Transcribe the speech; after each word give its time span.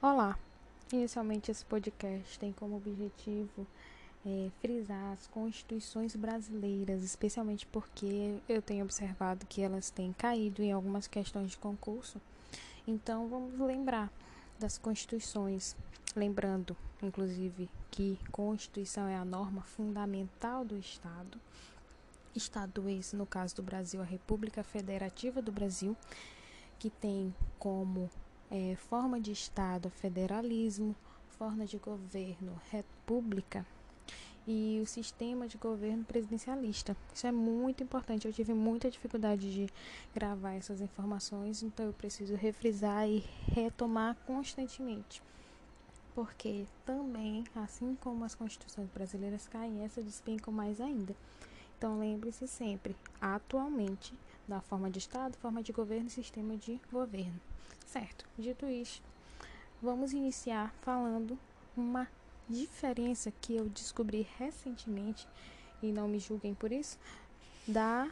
Olá! 0.00 0.38
Inicialmente, 0.92 1.50
esse 1.50 1.64
podcast 1.64 2.38
tem 2.38 2.52
como 2.52 2.76
objetivo 2.76 3.66
é, 4.24 4.48
frisar 4.60 5.12
as 5.12 5.26
constituições 5.26 6.14
brasileiras, 6.14 7.02
especialmente 7.02 7.66
porque 7.66 8.38
eu 8.48 8.62
tenho 8.62 8.84
observado 8.84 9.44
que 9.46 9.60
elas 9.60 9.90
têm 9.90 10.12
caído 10.12 10.62
em 10.62 10.70
algumas 10.70 11.08
questões 11.08 11.50
de 11.50 11.58
concurso. 11.58 12.20
Então, 12.86 13.26
vamos 13.26 13.58
lembrar 13.58 14.08
das 14.56 14.78
constituições, 14.78 15.74
lembrando, 16.14 16.76
inclusive, 17.02 17.68
que 17.90 18.20
Constituição 18.30 19.08
é 19.08 19.16
a 19.16 19.24
norma 19.24 19.62
fundamental 19.62 20.64
do 20.64 20.78
Estado. 20.78 21.40
Estado 22.36 22.88
esse, 22.88 23.16
no 23.16 23.26
caso 23.26 23.56
do 23.56 23.64
Brasil, 23.64 24.00
a 24.00 24.04
República 24.04 24.62
Federativa 24.62 25.42
do 25.42 25.50
Brasil, 25.50 25.96
que 26.78 26.88
tem 26.88 27.34
como 27.58 28.08
é, 28.50 28.76
forma 28.76 29.20
de 29.20 29.32
Estado, 29.32 29.90
federalismo, 29.90 30.94
forma 31.28 31.64
de 31.66 31.78
governo, 31.78 32.60
república 32.70 33.64
e 34.46 34.80
o 34.82 34.86
sistema 34.86 35.46
de 35.46 35.58
governo 35.58 36.04
presidencialista. 36.04 36.96
Isso 37.14 37.26
é 37.26 37.30
muito 37.30 37.82
importante. 37.82 38.26
Eu 38.26 38.32
tive 38.32 38.54
muita 38.54 38.90
dificuldade 38.90 39.52
de 39.52 39.68
gravar 40.14 40.54
essas 40.54 40.80
informações, 40.80 41.62
então 41.62 41.84
eu 41.84 41.92
preciso 41.92 42.34
refrisar 42.34 43.06
e 43.06 43.22
retomar 43.52 44.16
constantemente. 44.26 45.22
Porque 46.14 46.64
também, 46.86 47.44
assim 47.54 47.94
como 48.00 48.24
as 48.24 48.34
constituições 48.34 48.88
brasileiras 48.88 49.46
caem, 49.46 49.84
essa 49.84 50.02
despencam 50.02 50.52
mais 50.52 50.80
ainda. 50.80 51.14
Então 51.76 51.98
lembre-se 51.98 52.48
sempre, 52.48 52.96
atualmente, 53.20 54.14
da 54.48 54.60
forma 54.62 54.90
de 54.90 54.98
Estado, 54.98 55.36
forma 55.36 55.62
de 55.62 55.72
governo 55.72 56.06
e 56.06 56.10
sistema 56.10 56.56
de 56.56 56.80
governo. 56.90 57.38
Certo, 57.86 58.26
dito 58.38 58.66
isso, 58.66 59.02
vamos 59.80 60.12
iniciar 60.12 60.74
falando 60.80 61.38
uma 61.76 62.08
diferença 62.48 63.30
que 63.40 63.54
eu 63.54 63.68
descobri 63.68 64.26
recentemente, 64.38 65.28
e 65.82 65.92
não 65.92 66.08
me 66.08 66.18
julguem 66.18 66.54
por 66.54 66.72
isso, 66.72 66.98
da 67.66 68.10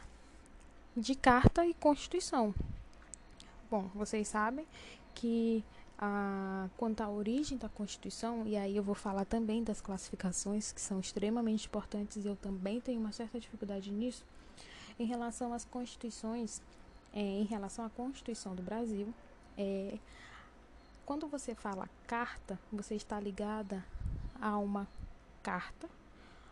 de 0.95 1.13
carta 1.13 1.65
e 1.65 1.73
constituição. 1.73 2.55
Bom, 3.69 3.89
vocês 3.93 4.27
sabem 4.29 4.65
que 5.13 5.63
a, 5.97 6.69
quanto 6.77 7.01
à 7.01 7.09
origem 7.09 7.57
da 7.57 7.67
Constituição, 7.69 8.47
e 8.47 8.55
aí 8.55 8.77
eu 8.77 8.83
vou 8.83 8.95
falar 8.95 9.25
também 9.25 9.63
das 9.63 9.81
classificações, 9.81 10.71
que 10.71 10.79
são 10.79 10.99
extremamente 10.99 11.67
importantes, 11.67 12.23
e 12.23 12.27
eu 12.27 12.35
também 12.35 12.79
tenho 12.79 12.99
uma 12.99 13.11
certa 13.11 13.39
dificuldade 13.39 13.91
nisso, 13.91 14.23
em 14.99 15.05
relação 15.05 15.53
às 15.53 15.65
constituições, 15.65 16.61
é, 17.13 17.19
em 17.19 17.43
relação 17.43 17.85
à 17.85 17.89
Constituição 17.89 18.55
do 18.55 18.61
Brasil, 18.61 19.13
é, 19.57 19.97
quando 21.05 21.27
você 21.27 21.55
fala 21.55 21.89
carta, 22.05 22.59
você 22.71 22.95
está 22.95 23.19
ligada 23.19 23.83
a 24.41 24.57
uma 24.57 24.87
carta, 25.41 25.89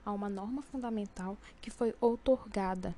a 0.05 0.11
uma 0.11 0.29
norma 0.29 0.61
fundamental 0.61 1.37
que 1.61 1.69
foi 1.69 1.93
outorgada. 1.99 2.95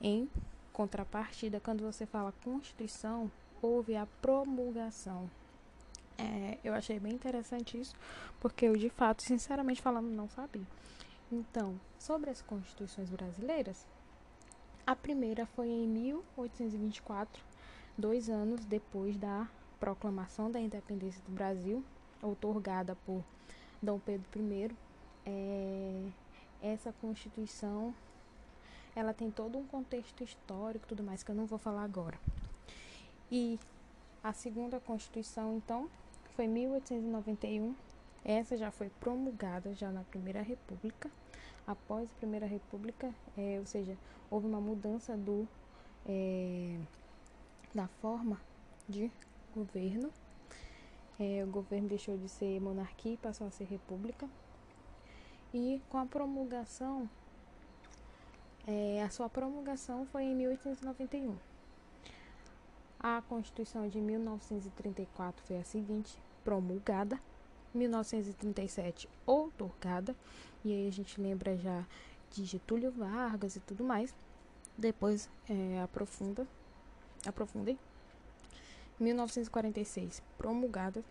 Em 0.00 0.28
contrapartida, 0.72 1.58
quando 1.58 1.82
você 1.82 2.06
fala 2.06 2.32
Constituição, 2.44 3.30
houve 3.60 3.96
a 3.96 4.06
promulgação. 4.22 5.28
É, 6.16 6.58
eu 6.62 6.72
achei 6.74 6.98
bem 6.98 7.12
interessante 7.12 7.80
isso, 7.80 7.94
porque 8.40 8.66
eu, 8.66 8.76
de 8.76 8.90
fato, 8.90 9.22
sinceramente 9.22 9.82
falando, 9.82 10.06
não 10.06 10.28
sabia. 10.28 10.66
Então, 11.30 11.78
sobre 11.98 12.30
as 12.30 12.40
constituições 12.42 13.10
brasileiras, 13.10 13.86
a 14.88 14.96
primeira 14.96 15.44
foi 15.44 15.68
em 15.68 15.86
1824 15.86 17.44
dois 17.98 18.30
anos 18.30 18.64
depois 18.64 19.18
da 19.18 19.46
proclamação 19.78 20.50
da 20.50 20.58
independência 20.58 21.20
do 21.26 21.30
Brasil, 21.30 21.84
outorgada 22.22 22.96
por 23.04 23.22
Dom 23.82 23.98
Pedro 23.98 24.24
I, 24.34 24.70
é, 25.26 26.08
essa 26.62 26.90
Constituição 27.02 27.94
ela 28.96 29.12
tem 29.12 29.30
todo 29.30 29.58
um 29.58 29.66
contexto 29.66 30.24
histórico 30.24 30.86
tudo 30.88 31.02
mais 31.02 31.22
que 31.22 31.30
eu 31.30 31.34
não 31.34 31.44
vou 31.44 31.58
falar 31.58 31.84
agora. 31.84 32.18
E 33.30 33.60
a 34.24 34.32
segunda 34.32 34.80
Constituição, 34.80 35.58
então, 35.58 35.86
foi 36.34 36.46
1891. 36.46 37.74
Essa 38.24 38.56
já 38.56 38.70
foi 38.70 38.88
promulgada 38.98 39.74
já 39.74 39.90
na 39.90 40.00
Primeira 40.04 40.40
República. 40.40 41.10
Após 41.68 42.10
a 42.10 42.14
Primeira 42.14 42.46
República, 42.46 43.14
é, 43.36 43.58
ou 43.60 43.66
seja, 43.66 43.94
houve 44.30 44.46
uma 44.46 44.60
mudança 44.60 45.16
do 45.16 45.46
é, 46.06 46.78
da 47.74 47.86
forma 48.00 48.40
de 48.88 49.12
governo. 49.54 50.10
É, 51.20 51.44
o 51.44 51.48
governo 51.48 51.86
deixou 51.86 52.16
de 52.16 52.28
ser 52.28 52.58
monarquia 52.60 53.12
e 53.12 53.16
passou 53.18 53.46
a 53.46 53.50
ser 53.50 53.64
república. 53.64 54.26
E 55.52 55.82
com 55.90 55.98
a 55.98 56.06
promulgação, 56.06 57.08
é, 58.66 59.02
a 59.02 59.10
sua 59.10 59.28
promulgação 59.28 60.06
foi 60.06 60.24
em 60.24 60.34
1891. 60.34 61.36
A 63.00 63.22
Constituição 63.28 63.86
de 63.88 64.00
1934 64.00 65.44
foi 65.44 65.58
a 65.58 65.64
seguinte, 65.64 66.18
promulgada. 66.42 67.20
1937, 67.78 69.08
outorgada. 69.24 70.14
E 70.64 70.72
aí 70.72 70.88
a 70.88 70.92
gente 70.92 71.20
lembra 71.20 71.56
já 71.56 71.84
de 72.30 72.44
Getúlio 72.44 72.90
Vargas 72.90 73.56
e 73.56 73.60
tudo 73.60 73.84
mais. 73.84 74.14
Depois 74.76 75.30
é, 75.48 75.80
aprofunda 75.80 76.46
aprofundei. 77.26 77.78
1946, 79.00 80.22
promulgada. 80.36 81.04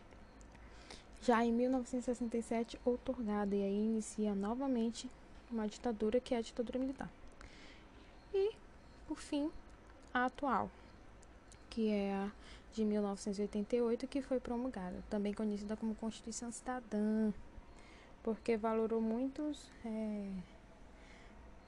Já 1.22 1.44
em 1.44 1.52
1967, 1.52 2.80
outorgada, 2.86 3.56
e 3.56 3.64
aí 3.64 3.86
inicia 3.86 4.36
novamente 4.36 5.10
uma 5.50 5.68
ditadura 5.68 6.20
que 6.20 6.36
é 6.36 6.38
a 6.38 6.42
ditadura 6.42 6.78
militar. 6.78 7.10
E, 8.34 8.52
por 9.08 9.18
fim, 9.18 9.52
a 10.14 10.26
atual, 10.26 10.70
que 11.78 11.92
é 11.92 12.12
a 12.12 12.32
de 12.74 12.84
1988, 12.84 14.08
que 14.08 14.20
foi 14.20 14.40
promulgada, 14.40 15.04
também 15.12 15.32
conhecida 15.32 15.78
como 15.78 15.94
Constituição 15.94 16.52
Cidadã, 16.52 17.32
porque 18.24 18.58
valorou 18.58 19.00
muitos. 19.00 19.72
É, 19.86 20.28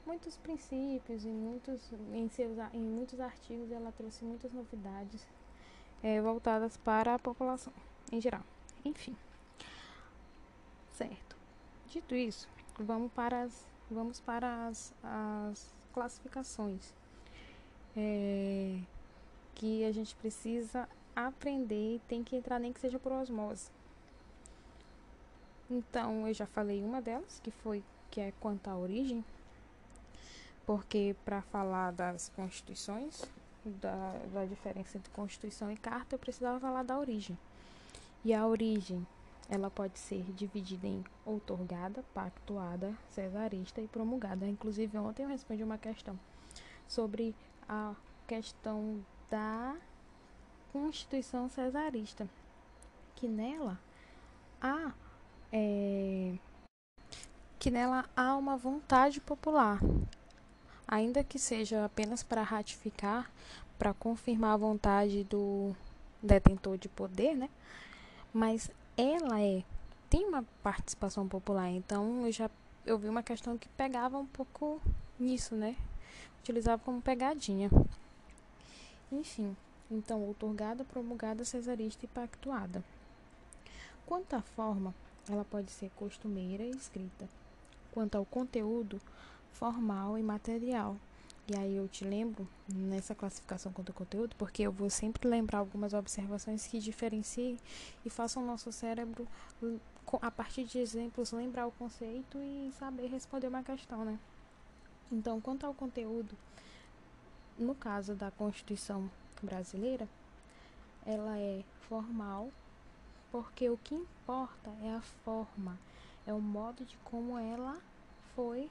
muitos 0.04 0.36
princípios 0.38 1.24
e 1.24 1.28
muitos 1.28 1.92
em 2.12 2.28
seus 2.28 2.58
em 2.72 2.80
muitos 2.80 3.20
artigos 3.20 3.70
ela 3.70 3.92
trouxe 3.92 4.24
muitas 4.24 4.52
novidades 4.52 5.24
é, 6.02 6.20
voltadas 6.20 6.76
para 6.76 7.14
a 7.14 7.18
população 7.18 7.72
em 8.10 8.20
geral. 8.20 8.42
Enfim, 8.84 9.16
certo. 10.90 11.36
Dito 11.86 12.16
isso, 12.16 12.48
vamos 12.76 13.12
para 13.12 13.42
as 13.42 13.64
vamos 13.88 14.18
para 14.18 14.66
as, 14.66 14.92
as 15.04 15.72
classificações 15.92 16.92
é, 17.96 18.80
que 19.54 19.84
a 19.84 19.92
gente 19.92 20.14
precisa 20.16 20.88
aprender 21.14 21.96
e 21.96 22.00
tem 22.08 22.22
que 22.22 22.36
entrar 22.36 22.58
nem 22.58 22.72
que 22.72 22.80
seja 22.80 22.98
por 22.98 23.12
osmose. 23.12 23.70
Então, 25.70 26.26
eu 26.26 26.34
já 26.34 26.46
falei 26.46 26.82
uma 26.82 27.00
delas, 27.00 27.40
que 27.42 27.50
foi 27.50 27.82
que 28.10 28.20
é 28.20 28.32
quanto 28.40 28.68
à 28.68 28.76
origem 28.76 29.24
porque 30.70 31.16
para 31.24 31.42
falar 31.42 31.90
das 31.90 32.28
constituições, 32.28 33.24
da, 33.64 34.12
da 34.32 34.44
diferença 34.44 34.98
entre 34.98 35.10
constituição 35.10 35.68
e 35.68 35.76
carta, 35.76 36.14
eu 36.14 36.18
precisava 36.18 36.60
falar 36.60 36.84
da 36.84 36.96
origem. 36.96 37.36
E 38.24 38.32
a 38.32 38.46
origem, 38.46 39.04
ela 39.48 39.68
pode 39.68 39.98
ser 39.98 40.22
dividida 40.36 40.86
em 40.86 41.02
outorgada, 41.26 42.04
pactuada, 42.14 42.94
cesarista 43.10 43.80
e 43.80 43.88
promulgada. 43.88 44.46
Inclusive, 44.46 44.96
ontem 44.96 45.24
eu 45.24 45.28
respondi 45.28 45.64
uma 45.64 45.76
questão 45.76 46.16
sobre 46.86 47.34
a 47.68 47.92
questão 48.28 49.04
da 49.30 49.76
Constituição 50.72 51.48
cesarista, 51.48 52.28
que 53.16 53.28
nela 53.28 53.78
há 54.60 54.92
é, 55.52 56.34
que 57.58 57.70
nela 57.70 58.08
há 58.16 58.36
uma 58.36 58.56
vontade 58.56 59.20
popular 59.20 59.80
ainda 60.90 61.22
que 61.22 61.38
seja 61.38 61.84
apenas 61.84 62.24
para 62.24 62.42
ratificar, 62.42 63.30
para 63.78 63.94
confirmar 63.94 64.54
a 64.54 64.56
vontade 64.56 65.22
do 65.24 65.74
detentor 66.20 66.76
de 66.76 66.88
poder, 66.88 67.36
né? 67.36 67.48
Mas 68.34 68.70
ela 68.96 69.40
é 69.40 69.62
tem 70.08 70.26
uma 70.26 70.44
participação 70.60 71.28
popular, 71.28 71.70
então 71.70 72.26
eu 72.26 72.32
já 72.32 72.50
eu 72.84 72.98
vi 72.98 73.08
uma 73.08 73.22
questão 73.22 73.56
que 73.56 73.68
pegava 73.68 74.18
um 74.18 74.26
pouco 74.26 74.80
nisso, 75.18 75.54
né? 75.54 75.76
Utilizava 76.40 76.82
como 76.82 77.00
pegadinha. 77.00 77.70
Enfim, 79.12 79.56
então 79.90 80.22
outorgada, 80.22 80.84
promulgada, 80.84 81.44
cesarista 81.44 82.04
e 82.04 82.08
pactuada. 82.08 82.84
Quanto 84.06 84.34
à 84.34 84.40
forma, 84.40 84.94
ela 85.28 85.44
pode 85.44 85.70
ser 85.70 85.90
costumeira 85.96 86.62
e 86.62 86.70
escrita. 86.70 87.28
Quanto 87.92 88.16
ao 88.16 88.24
conteúdo, 88.24 89.00
formal 89.52 90.16
e 90.16 90.22
material. 90.22 90.96
E 91.48 91.56
aí 91.56 91.76
eu 91.76 91.88
te 91.88 92.04
lembro 92.04 92.46
nessa 92.72 93.12
classificação 93.12 93.72
quanto 93.72 93.92
conteúdo, 93.92 94.36
porque 94.36 94.62
eu 94.62 94.70
vou 94.70 94.88
sempre 94.88 95.28
lembrar 95.28 95.58
algumas 95.58 95.92
observações 95.92 96.66
que 96.68 96.78
diferenciem 96.78 97.58
e 98.04 98.10
façam 98.10 98.44
o 98.44 98.46
nosso 98.46 98.70
cérebro, 98.70 99.26
a 100.22 100.30
partir 100.30 100.64
de 100.64 100.78
exemplos, 100.78 101.32
lembrar 101.32 101.66
o 101.66 101.72
conceito 101.72 102.38
e 102.38 102.72
saber 102.78 103.08
responder 103.08 103.48
uma 103.48 103.64
questão, 103.64 104.04
né? 104.04 104.16
Então, 105.10 105.40
quanto 105.40 105.66
ao 105.66 105.74
conteúdo, 105.74 106.36
no 107.58 107.74
caso 107.74 108.14
da 108.14 108.30
Constituição 108.30 109.10
brasileira, 109.42 110.08
ela 111.04 111.38
é 111.38 111.62
formal, 111.88 112.50
porque 113.30 113.68
o 113.68 113.78
que 113.78 113.94
importa 113.94 114.70
é 114.82 114.94
a 114.94 115.00
forma, 115.24 115.78
é 116.26 116.32
o 116.32 116.40
modo 116.40 116.84
de 116.84 116.96
como 116.98 117.38
ela 117.38 117.80
foi 118.34 118.70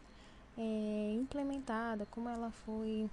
é, 0.57 1.13
implementada, 1.13 2.05
como 2.07 2.29
ela 2.29 2.51
foi 2.51 3.09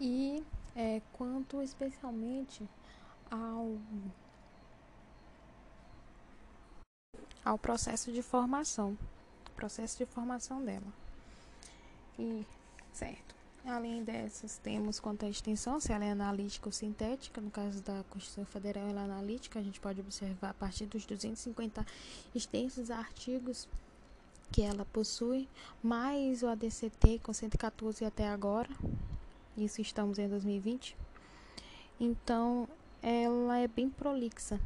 e 0.00 0.44
é, 0.74 1.02
quanto 1.12 1.62
especialmente 1.62 2.66
ao 3.30 3.76
ao 7.44 7.58
processo 7.58 8.12
de 8.12 8.22
formação, 8.22 8.96
processo 9.56 9.98
de 9.98 10.06
formação 10.06 10.62
dela. 10.64 10.86
E 12.18 12.46
certo. 12.92 13.39
Além 13.64 14.02
dessas, 14.02 14.56
temos 14.58 14.98
quanto 14.98 15.26
à 15.26 15.28
extensão, 15.28 15.78
se 15.78 15.92
ela 15.92 16.04
é 16.04 16.12
analítica 16.12 16.66
ou 16.66 16.72
sintética. 16.72 17.40
No 17.40 17.50
caso 17.50 17.82
da 17.82 18.02
Constituição 18.08 18.44
Federal, 18.46 18.88
ela 18.88 19.02
é 19.02 19.04
analítica. 19.04 19.58
A 19.58 19.62
gente 19.62 19.78
pode 19.78 20.00
observar 20.00 20.50
a 20.50 20.54
partir 20.54 20.86
dos 20.86 21.04
250 21.04 21.86
extensos 22.34 22.90
artigos 22.90 23.68
que 24.50 24.62
ela 24.62 24.84
possui, 24.86 25.48
mais 25.82 26.42
o 26.42 26.48
ADCT 26.48 27.20
com 27.22 27.32
114 27.32 28.04
até 28.04 28.28
agora. 28.28 28.68
Isso 29.56 29.80
estamos 29.80 30.18
em 30.18 30.28
2020. 30.28 30.96
Então, 32.00 32.66
ela 33.02 33.58
é 33.58 33.68
bem 33.68 33.88
prolixa. 33.88 34.58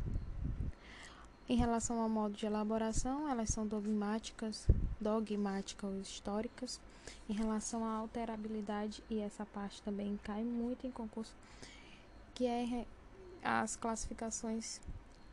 Em 1.49 1.57
relação 1.57 2.01
ao 2.01 2.09
modo 2.09 2.35
de 2.35 2.47
elaboração, 2.47 3.29
elas 3.29 3.51
são 3.51 3.67
dogmáticas, 3.67 4.67
dogmáticas 5.01 5.91
ou 5.91 6.01
históricas. 6.01 6.81
Em 7.29 7.33
relação 7.33 7.85
à 7.85 7.93
alterabilidade, 7.95 9.03
e 9.09 9.19
essa 9.21 9.47
parte 9.47 9.81
também 9.83 10.19
cai 10.23 10.43
muito 10.43 10.87
em 10.87 10.91
concurso, 10.91 11.35
que 12.35 12.47
é 12.47 12.87
as 13.43 13.77
classificações 13.77 14.81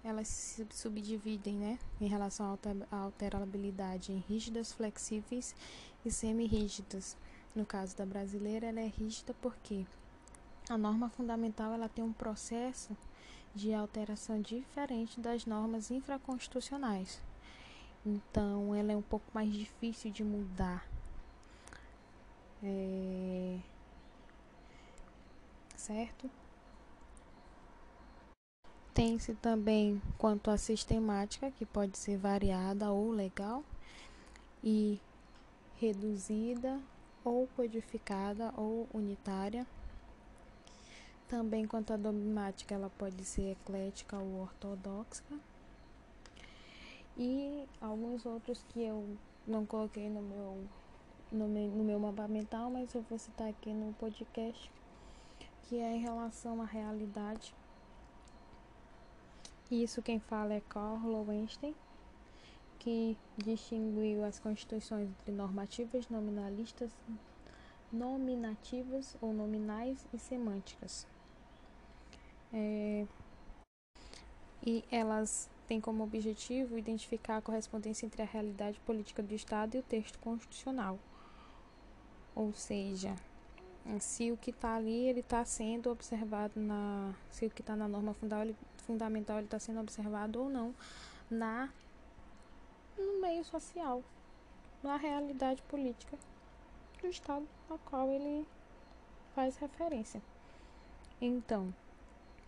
elas 0.03 0.27
se 0.27 0.65
subdividem, 0.71 1.55
né, 1.55 1.79
em 1.99 2.07
relação 2.07 2.57
à 2.91 2.95
alterabilidade 2.95 4.11
em 4.11 4.23
rígidas, 4.27 4.71
flexíveis 4.71 5.55
e 6.03 6.09
semi-rígidas. 6.09 7.15
No 7.55 7.65
caso 7.65 7.95
da 7.95 8.05
brasileira, 8.05 8.67
ela 8.67 8.79
é 8.79 8.87
rígida 8.87 9.35
porque 9.41 9.85
a 10.69 10.77
norma 10.77 11.09
fundamental 11.09 11.73
ela 11.73 11.89
tem 11.89 12.03
um 12.03 12.13
processo 12.13 12.95
de 13.53 13.73
alteração 13.73 14.41
diferente 14.41 15.19
das 15.19 15.45
normas 15.45 15.91
infraconstitucionais. 15.91 17.21
Então, 18.05 18.73
ela 18.73 18.93
é 18.93 18.95
um 18.95 19.01
pouco 19.01 19.25
mais 19.33 19.51
difícil 19.53 20.09
de 20.09 20.23
mudar. 20.23 20.87
É... 22.63 23.59
Certo? 25.75 26.29
Tem-se 28.93 29.33
também 29.35 30.01
quanto 30.17 30.51
à 30.51 30.57
sistemática, 30.57 31.49
que 31.49 31.65
pode 31.65 31.97
ser 31.97 32.17
variada 32.17 32.91
ou 32.91 33.09
legal, 33.09 33.63
e 34.63 34.99
reduzida 35.79 36.79
ou 37.23 37.47
codificada 37.55 38.53
ou 38.55 38.87
unitária. 38.93 39.65
Também 41.27 41.65
quanto 41.65 41.93
à 41.93 41.97
dogmática, 41.97 42.75
ela 42.75 42.91
pode 42.97 43.23
ser 43.23 43.51
eclética 43.51 44.17
ou 44.17 44.41
ortodoxa. 44.41 45.23
E 47.17 47.65
alguns 47.79 48.25
outros 48.25 48.63
que 48.69 48.83
eu 48.83 49.17
não 49.47 49.65
coloquei 49.65 50.09
no 50.09 50.21
meu, 50.21 50.63
no 51.31 51.47
meu, 51.47 51.69
no 51.69 51.83
meu 51.83 51.99
mapa 51.99 52.27
mental, 52.27 52.69
mas 52.69 52.93
eu 52.93 53.01
vou 53.03 53.17
citar 53.17 53.47
aqui 53.47 53.73
no 53.73 53.93
podcast, 53.93 54.71
que 55.63 55.79
é 55.79 55.95
em 55.95 56.01
relação 56.01 56.61
à 56.61 56.65
realidade 56.65 57.53
isso 59.71 60.01
quem 60.01 60.19
fala 60.19 60.53
é 60.53 60.61
Carl 60.67 60.99
Lowenstein, 61.07 61.73
que 62.77 63.17
distinguiu 63.37 64.25
as 64.25 64.37
constituições 64.37 65.07
entre 65.07 65.31
normativas, 65.31 66.09
nominalistas, 66.09 66.91
nominativas 67.89 69.15
ou 69.21 69.31
nominais 69.31 70.05
e 70.13 70.19
semânticas. 70.19 71.07
É, 72.51 73.07
e 74.65 74.83
elas 74.91 75.49
têm 75.69 75.79
como 75.79 76.03
objetivo 76.03 76.77
identificar 76.77 77.37
a 77.37 77.41
correspondência 77.41 78.05
entre 78.05 78.21
a 78.21 78.25
realidade 78.25 78.77
política 78.81 79.23
do 79.23 79.33
Estado 79.33 79.75
e 79.75 79.79
o 79.79 79.83
texto 79.83 80.19
constitucional. 80.19 80.99
Ou 82.35 82.53
seja, 82.53 83.15
se 83.99 84.31
o 84.31 84.37
que 84.37 84.51
está 84.51 84.75
ali 84.75 85.07
ele 85.07 85.21
está 85.21 85.43
sendo 85.43 85.91
observado 85.91 86.59
na 86.59 87.13
se 87.29 87.45
o 87.45 87.49
que 87.49 87.61
está 87.61 87.75
na 87.75 87.87
norma 87.87 88.15
fundamental 88.77 89.37
ele 89.37 89.47
está 89.47 89.59
sendo 89.59 89.79
observado 89.79 90.41
ou 90.41 90.49
não 90.49 90.73
na 91.29 91.69
no 92.97 93.19
meio 93.19 93.43
social 93.43 94.03
na 94.83 94.97
realidade 94.97 95.61
política 95.63 96.17
do 97.01 97.07
estado 97.07 97.47
ao 97.69 97.77
qual 97.79 98.09
ele 98.09 98.47
faz 99.33 99.57
referência. 99.57 100.21
Então 101.19 101.73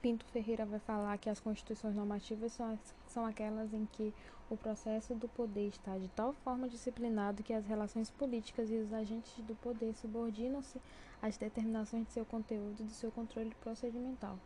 Pinto 0.03 0.25
Ferreira 0.25 0.65
vai 0.65 0.79
falar 0.79 1.17
que 1.17 1.29
as 1.29 1.39
constituições 1.39 1.95
normativas 1.95 2.51
são, 2.51 2.77
são 3.07 3.25
aquelas 3.25 3.73
em 3.73 3.85
que 3.85 4.13
o 4.49 4.57
processo 4.57 5.15
do 5.15 5.29
poder 5.29 5.69
está 5.69 5.97
de 5.97 6.09
tal 6.09 6.33
forma 6.33 6.67
disciplinado 6.67 7.41
que 7.41 7.53
as 7.53 7.65
relações 7.65 8.09
políticas 8.09 8.69
e 8.69 8.75
os 8.75 8.91
agentes 8.91 9.33
do 9.45 9.55
poder 9.55 9.95
subordinam-se 9.95 10.81
às 11.21 11.37
determinações 11.37 12.05
de 12.05 12.11
seu 12.11 12.25
conteúdo 12.25 12.81
e 12.81 12.83
do 12.83 12.91
seu 12.91 13.13
controle 13.13 13.55
procedimental. 13.61 14.37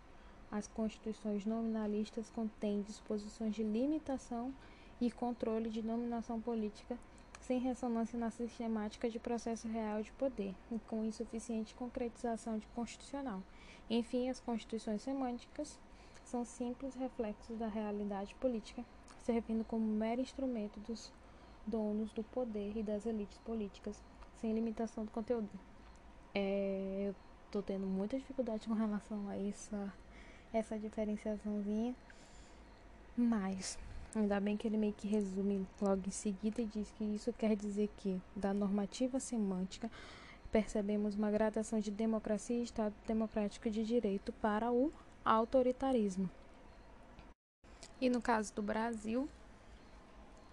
As 0.51 0.68
constituições 0.68 1.44
nominalistas 1.44 2.30
contêm 2.30 2.83
disposições 2.83 3.56
de 3.56 3.63
limitação 3.63 4.54
e 5.01 5.09
controle 5.09 5.71
de 5.71 5.81
dominação 5.81 6.39
política 6.39 7.00
sem 7.47 7.59
ressonância 7.59 8.19
na 8.19 8.29
sistemática 8.29 9.09
de 9.09 9.17
processo 9.17 9.69
real 9.69 10.01
de 10.01 10.11
poder, 10.11 10.53
e 10.69 10.77
com 10.79 11.05
insuficiente 11.05 11.73
concretização 11.73 12.57
de 12.57 12.67
constitucional. 12.67 13.41
Enfim, 13.89 14.29
as 14.29 14.41
constituições 14.41 15.01
semânticas 15.01 15.79
são 16.25 16.44
simples 16.44 16.94
reflexos 16.94 17.57
da 17.57 17.67
realidade 17.67 18.35
política, 18.35 18.83
servindo 19.21 19.63
como 19.63 19.85
mero 19.85 20.19
instrumento 20.19 20.77
dos 20.81 21.13
donos 21.66 22.11
do 22.11 22.21
poder 22.21 22.75
e 22.75 22.83
das 22.83 23.06
elites 23.06 23.37
políticas, 23.37 24.04
sem 24.35 24.54
limitação 24.54 25.06
do 25.06 25.11
conteúdo. 25.11 25.49
É, 26.35 27.06
eu 27.07 27.16
estou 27.45 27.63
tendo 27.63 27.87
muita 27.87 28.18
dificuldade 28.18 28.68
com 28.68 28.73
relação 28.73 29.30
a 29.30 29.37
essa, 29.37 29.94
essa 30.51 30.77
diferenciaçãozinha, 30.77 31.95
mas 33.16 33.80
ainda 34.18 34.40
bem 34.40 34.57
que 34.57 34.68
ele 34.68 34.78
meio 34.78 34.94
que 34.94 35.07
resume 35.07 35.66
logo 35.81 36.02
em 36.07 36.12
seguida 36.12 36.62
e 36.62 36.66
diz 36.66 36.92
que 36.92 37.04
isso 37.04 37.31
quer 37.33 37.56
dizer 37.56 37.90
que, 37.97 38.19
da 38.36 38.54
normativa 38.54 39.19
semântica, 39.19 39.92
percebemos 40.52 41.16
uma 41.16 41.30
gradação 41.30 41.80
de 41.80 41.92
democracia 41.92 42.57
e 42.57 42.64
Estado 42.64 42.94
democrático 43.06 43.69
de 43.69 43.86
direito 43.86 44.31
para 44.33 44.71
o 44.71 44.92
autoritarismo. 45.24 46.30
E 48.00 48.09
no 48.09 48.21
caso 48.21 48.54
do 48.54 48.62
Brasil, 48.62 49.28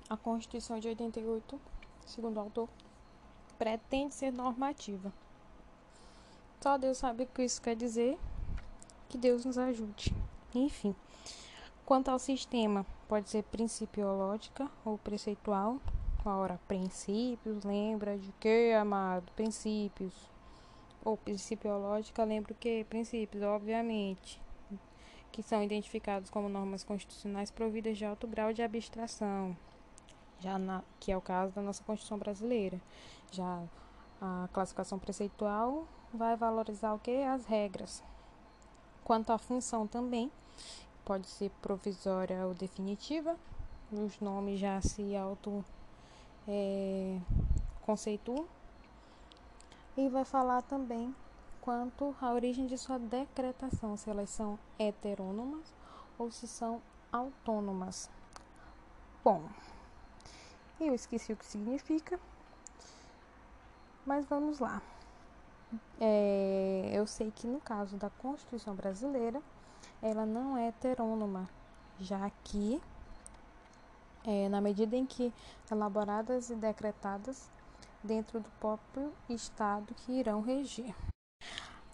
a 0.09 0.16
Constituição 0.16 0.78
de 0.78 0.88
88, 0.88 1.61
segundo 2.06 2.37
o 2.37 2.40
autor, 2.40 2.68
pretende 3.59 4.14
ser 4.14 4.33
normativa. 4.33 5.12
Só 6.61 6.76
Deus 6.78 6.99
sabe 6.99 7.25
o 7.25 7.26
que 7.26 7.42
isso 7.42 7.61
quer 7.61 7.76
dizer. 7.76 8.18
Que 9.09 9.18
Deus 9.18 9.44
nos 9.44 9.59
ajude. 9.59 10.14
Enfim, 10.54 10.94
quanto 11.85 12.11
ao 12.11 12.18
sistema, 12.18 12.85
pode 13.04 13.28
ser 13.28 13.42
principiológica 13.44 14.70
ou 14.84 14.99
preceitual, 14.99 15.78
Ora, 16.26 16.58
princípios, 16.66 17.64
lembra 17.64 18.16
de 18.16 18.32
que, 18.40 18.73
amado? 18.73 19.30
Princípios. 19.32 20.14
Ou 21.04 21.18
principiológica, 21.18 22.25
lembra 22.25 22.54
o 22.54 22.56
que? 22.56 22.82
Princípios, 22.84 23.42
obviamente. 23.42 24.40
Que 25.30 25.42
são 25.42 25.62
identificados 25.62 26.30
como 26.30 26.49
normas 26.49 26.82
constitucionais 26.82 27.50
providas 27.50 27.99
de 27.99 28.06
alto 28.06 28.26
grau 28.26 28.54
de 28.54 28.62
abstração. 28.62 29.54
Já 30.40 30.58
na, 30.58 30.82
que 30.99 31.12
é 31.12 31.16
o 31.16 31.20
caso 31.20 31.52
da 31.54 31.61
nossa 31.61 31.84
Constituição 31.84 32.16
brasileira. 32.16 32.80
Já 33.30 33.62
a 34.18 34.49
classificação 34.50 34.99
preceitual 34.99 35.87
vai 36.11 36.37
valorizar 36.37 36.94
o 36.94 36.99
que? 36.99 37.23
As 37.23 37.44
regras. 37.44 38.02
Quanto 39.04 39.30
à 39.30 39.37
função 39.37 39.87
também, 39.87 40.32
pode 41.04 41.28
ser 41.28 41.50
provisória 41.62 42.46
ou 42.46 42.54
definitiva. 42.54 43.37
Os 43.92 44.18
nomes 44.20 44.58
já 44.58 44.80
se 44.80 45.14
auto 45.16 45.64
é, 46.49 47.20
conceituam. 47.82 48.46
e 49.96 50.08
vai 50.08 50.25
falar 50.25 50.62
também 50.62 51.14
quanto 51.61 52.14
à 52.20 52.32
origem 52.32 52.66
de 52.66 52.76
sua 52.76 52.99
decretação, 52.99 53.96
se 53.96 54.11
elas 54.11 54.28
são 54.30 54.58
heterônomas 54.78 55.73
ou 56.18 56.30
se 56.30 56.46
são 56.46 56.82
autônomas. 57.12 58.11
Bom, 59.23 59.49
eu 60.80 60.94
esqueci 60.94 61.32
o 61.32 61.37
que 61.37 61.46
significa, 61.46 62.18
mas 64.04 64.26
vamos 64.26 64.58
lá. 64.58 64.82
É, 66.00 66.90
eu 66.92 67.06
sei 67.06 67.30
que 67.30 67.46
no 67.46 67.61
caso 67.61 67.96
da 67.96 68.11
Constituição 68.11 68.75
brasileira, 68.75 69.40
ela 70.04 70.26
não 70.26 70.54
é 70.58 70.68
heterônoma, 70.68 71.49
já 71.99 72.30
que, 72.44 72.78
é, 74.26 74.50
na 74.50 74.61
medida 74.61 74.94
em 74.94 75.06
que 75.06 75.32
elaboradas 75.73 76.50
e 76.50 76.54
decretadas 76.54 77.50
dentro 78.02 78.38
do 78.38 78.50
próprio 78.61 79.11
Estado 79.30 79.94
que 79.94 80.12
irão 80.12 80.42
regir. 80.42 80.94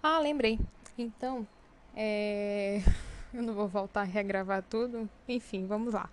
Ah, 0.02 0.18
lembrei. 0.18 0.58
Então, 0.98 1.46
é... 1.94 2.80
eu 3.32 3.44
não 3.44 3.54
vou 3.54 3.68
voltar 3.68 4.00
a 4.00 4.04
regravar 4.04 4.64
tudo. 4.64 5.08
Enfim, 5.28 5.64
vamos 5.66 5.94
lá. 5.94 6.10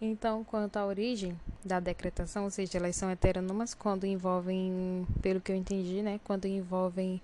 Então, 0.00 0.44
quanto 0.44 0.76
à 0.76 0.86
origem 0.86 1.38
da 1.64 1.80
decretação, 1.80 2.44
ou 2.44 2.50
seja, 2.50 2.78
elas 2.78 2.94
são 2.94 3.10
heterônomas 3.10 3.74
quando 3.74 4.06
envolvem, 4.06 5.06
pelo 5.20 5.40
que 5.40 5.50
eu 5.50 5.56
entendi, 5.56 6.02
né, 6.02 6.20
quando 6.24 6.46
envolvem 6.46 7.20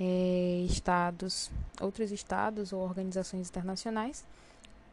é, 0.00 0.64
estados, 0.66 1.50
outros 1.80 2.10
estados 2.10 2.72
ou 2.72 2.80
organizações 2.80 3.48
internacionais 3.48 4.24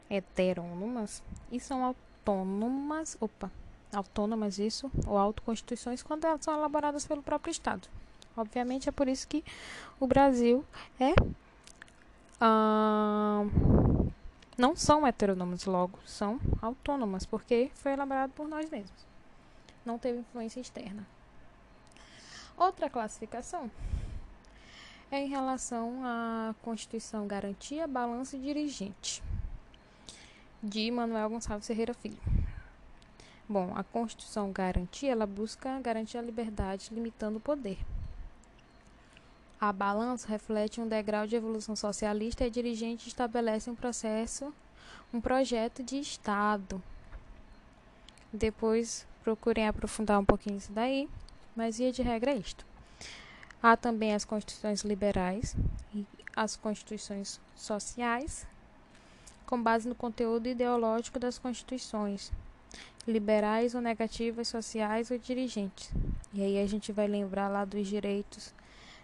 heterônomas 0.09 1.23
e 1.51 1.59
são 1.59 1.83
autônomas, 1.83 3.17
opa, 3.19 3.51
autônomas 3.91 4.59
isso, 4.59 4.91
ou 5.07 5.17
autoconstituições 5.17 6.03
quando 6.03 6.25
elas 6.25 6.43
são 6.43 6.53
elaboradas 6.53 7.05
pelo 7.05 7.23
próprio 7.23 7.51
estado. 7.51 7.87
Obviamente 8.35 8.89
é 8.89 8.91
por 8.91 9.07
isso 9.07 9.27
que 9.27 9.43
o 9.99 10.07
Brasil 10.07 10.63
é 10.99 11.13
não 14.57 14.75
são 14.75 15.05
heterônomas, 15.05 15.65
logo 15.65 15.99
são 16.05 16.39
autônomas, 16.61 17.25
porque 17.25 17.71
foi 17.73 17.93
elaborado 17.93 18.33
por 18.33 18.47
nós 18.47 18.69
mesmos. 18.69 19.07
Não 19.85 19.97
teve 19.97 20.19
influência 20.19 20.59
externa. 20.59 21.05
Outra 22.55 22.89
classificação 22.89 23.69
é 25.09 25.19
em 25.19 25.27
relação 25.27 26.01
à 26.03 26.55
Constituição 26.61 27.27
Garantia, 27.27 27.87
Balanço 27.87 28.35
e 28.35 28.39
Dirigente, 28.39 29.23
de 30.61 30.89
Manuel 30.91 31.29
Gonçalves 31.29 31.67
Ferreira 31.67 31.93
Filho. 31.93 32.17
Bom, 33.49 33.73
a 33.75 33.83
Constituição 33.83 34.51
Garantia, 34.51 35.11
ela 35.11 35.25
busca 35.25 35.79
garantir 35.81 36.17
a 36.17 36.21
liberdade, 36.21 36.89
limitando 36.93 37.37
o 37.37 37.41
poder. 37.41 37.77
A 39.65 39.71
balança 39.71 40.27
reflete 40.27 40.81
um 40.81 40.87
degrau 40.89 41.25
de 41.25 41.37
evolução 41.37 41.73
socialista 41.73 42.45
e 42.45 42.49
dirigente 42.49 43.07
estabelece 43.07 43.69
um 43.69 43.75
processo, 43.75 44.53
um 45.13 45.21
projeto 45.21 45.81
de 45.81 45.97
Estado. 45.97 46.83
Depois 48.33 49.07
procurem 49.23 49.65
aprofundar 49.65 50.19
um 50.19 50.25
pouquinho 50.25 50.57
isso 50.57 50.73
daí, 50.73 51.07
mas 51.55 51.77
via 51.77 51.93
de 51.93 52.01
regra 52.01 52.31
é 52.31 52.35
isto. 52.35 52.65
Há 53.61 53.77
também 53.77 54.13
as 54.13 54.25
constituições 54.25 54.81
liberais 54.81 55.55
e 55.95 56.05
as 56.35 56.57
constituições 56.57 57.39
sociais, 57.55 58.45
com 59.45 59.63
base 59.63 59.87
no 59.87 59.95
conteúdo 59.95 60.49
ideológico 60.49 61.19
das 61.19 61.37
constituições, 61.37 62.33
liberais 63.07 63.75
ou 63.75 63.79
negativas, 63.79 64.49
sociais 64.49 65.09
ou 65.09 65.17
dirigentes. 65.17 65.89
E 66.33 66.43
aí 66.43 66.61
a 66.61 66.67
gente 66.67 66.91
vai 66.91 67.07
lembrar 67.07 67.47
lá 67.47 67.63
dos 67.63 67.87
direitos 67.87 68.53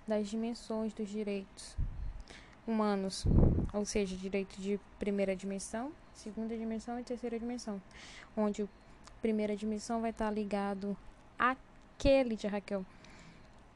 das 0.10 0.28
dimensões 0.28 0.92
dos 0.94 1.08
direitos 1.08 1.78
humanos, 2.68 3.26
ou 3.74 3.86
seja, 3.86 4.16
direito 4.18 4.60
de 4.60 4.80
primeira 4.98 5.36
dimensão, 5.36 5.92
segunda 6.14 6.58
dimensão 6.58 7.00
e 7.00 7.04
terceira 7.04 7.40
dimensão, 7.40 7.82
onde 8.36 8.64
a 8.64 8.68
primeira 9.22 9.56
dimensão 9.56 10.02
vai 10.02 10.10
estar 10.10 10.32
ligado 10.32 10.98
àquele 11.38 12.36
de 12.36 12.48
Raquel, 12.48 12.86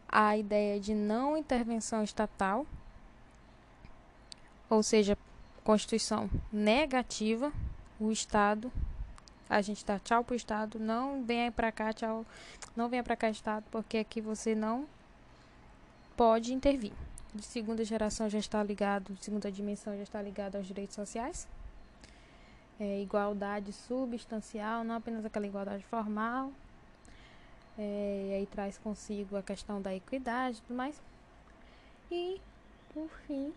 a 0.09 0.35
ideia 0.35 0.79
de 0.79 0.93
não 0.93 1.37
intervenção 1.37 2.03
estatal, 2.03 2.65
ou 4.69 4.83
seja, 4.83 5.17
Constituição 5.63 6.29
negativa, 6.51 7.53
o 7.99 8.11
Estado, 8.11 8.71
a 9.49 9.61
gente 9.61 9.85
dá 9.85 9.97
tchau 9.97 10.23
pro 10.23 10.35
Estado, 10.35 10.77
não 10.77 11.23
venha 11.23 11.51
para 11.51 11.71
cá, 11.71 11.93
tchau, 11.93 12.25
não 12.75 12.89
venha 12.89 13.03
para 13.03 13.15
cá 13.15 13.29
Estado, 13.29 13.63
porque 13.71 13.97
aqui 13.97 14.19
você 14.19 14.53
não 14.53 14.85
pode 16.15 16.53
intervir. 16.53 16.93
De 17.34 17.43
segunda 17.43 17.84
geração 17.84 18.29
já 18.29 18.38
está 18.38 18.63
ligado, 18.63 19.13
de 19.13 19.25
segunda 19.25 19.51
dimensão 19.51 19.96
já 19.96 20.03
está 20.03 20.22
ligado 20.22 20.55
aos 20.55 20.67
direitos 20.67 20.96
sociais. 20.96 21.48
É, 22.79 23.01
igualdade 23.01 23.72
substancial, 23.74 24.84
não 24.84 24.96
apenas 24.96 25.25
aquela 25.25 25.48
igualdade 25.48 25.84
formal. 25.86 26.51
É, 27.77 28.27
e 28.29 28.34
aí 28.36 28.46
traz 28.46 28.77
consigo 28.77 29.36
a 29.36 29.41
questão 29.41 29.82
da 29.82 29.96
equidade 29.96 30.58
e 30.58 30.62
tudo 30.62 30.75
mais. 30.75 31.01
E, 32.12 32.39
por 32.93 33.10
fim, 33.25 33.51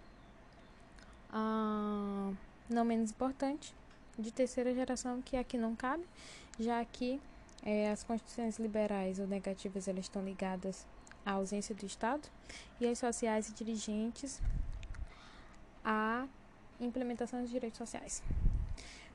a, 1.30 2.32
não 2.70 2.84
menos 2.84 3.10
importante, 3.10 3.74
de 4.18 4.32
terceira 4.32 4.74
geração, 4.74 5.20
que 5.20 5.36
aqui 5.36 5.58
não 5.58 5.76
cabe, 5.76 6.04
já 6.58 6.82
que 6.84 7.20
é, 7.62 7.90
as 7.90 8.02
constituições 8.02 8.58
liberais 8.58 9.18
ou 9.18 9.26
negativas 9.26 9.86
elas 9.88 10.06
estão 10.06 10.24
ligadas 10.24 10.86
a 11.26 11.32
ausência 11.32 11.74
do 11.74 11.84
Estado, 11.84 12.26
e 12.80 12.86
as 12.86 12.98
sociais 12.98 13.50
e 13.50 13.52
dirigentes 13.52 14.40
a 15.84 16.26
implementação 16.80 17.42
dos 17.42 17.50
direitos 17.50 17.78
sociais, 17.78 18.22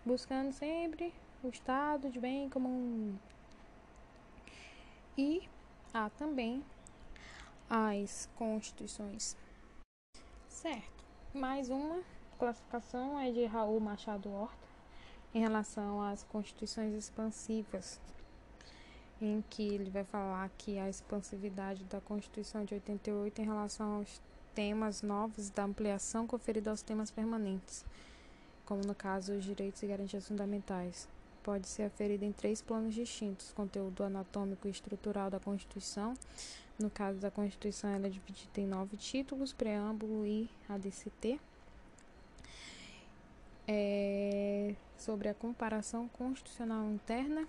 buscando 0.06 0.51
sempre 0.51 1.13
o 1.44 1.48
Estado 1.48 2.10
de 2.10 2.20
bem 2.20 2.50
comum. 2.50 3.18
E 5.18 5.48
há 5.94 6.10
também 6.12 6.63
as 7.70 8.30
constituições. 8.36 9.36
Certo. 10.48 11.03
Mais 11.34 11.70
uma 11.70 12.01
classificação 12.38 13.20
é 13.20 13.32
de 13.32 13.46
Raul 13.46 13.80
Machado 13.80 14.30
Horta 14.30 14.68
em 15.34 15.39
relação 15.39 16.01
às 16.01 16.24
constituições 16.24 16.94
expansivas 16.94 18.00
em 19.25 19.44
que 19.50 19.63
ele 19.63 19.90
vai 19.90 20.04
falar 20.04 20.50
que 20.58 20.78
a 20.80 20.90
expansividade 20.90 21.84
da 21.86 22.01
Constituição 22.01 22.66
de 22.66 22.74
88 22.74 23.42
em 23.42 23.46
relação 23.46 23.98
aos 23.98 24.22
temas 24.54 25.01
novos 25.01 25.50
da 25.50 25.63
ampliação 25.63 26.28
conferida 26.28 26.70
aos 26.70 26.82
temas 26.82 27.12
permanentes, 27.12 27.86
como 28.66 28.82
no 28.86 28.96
caso 28.96 29.34
os 29.34 29.44
direitos 29.44 29.82
e 29.84 29.88
garantias 29.88 30.28
fundamentais, 30.28 31.08
pode 31.44 31.68
ser 31.68 31.84
aferida 31.84 32.25
em 32.25 32.32
três 32.32 32.62
planos 32.62 32.94
distintos: 32.94 33.51
conteúdo 33.54 34.04
anatômico 34.04 34.68
e 34.68 34.72
estrutural 34.72 35.30
da 35.30 35.40
Constituição. 35.40 36.13
No 36.80 36.90
caso 36.90 37.20
da 37.20 37.30
Constituição, 37.30 37.92
ela 37.92 38.08
é 38.08 38.10
dividida 38.10 38.60
em 38.60 38.68
nove 38.68 38.98
títulos: 38.98 39.54
preâmbulo 39.54 40.25
e 40.25 40.50
ADCT. 40.68 41.40
É, 43.68 44.75
sobre 44.98 45.30
a 45.30 45.34
comparação 45.34 46.08
constitucional 46.10 46.90
interna 46.90 47.48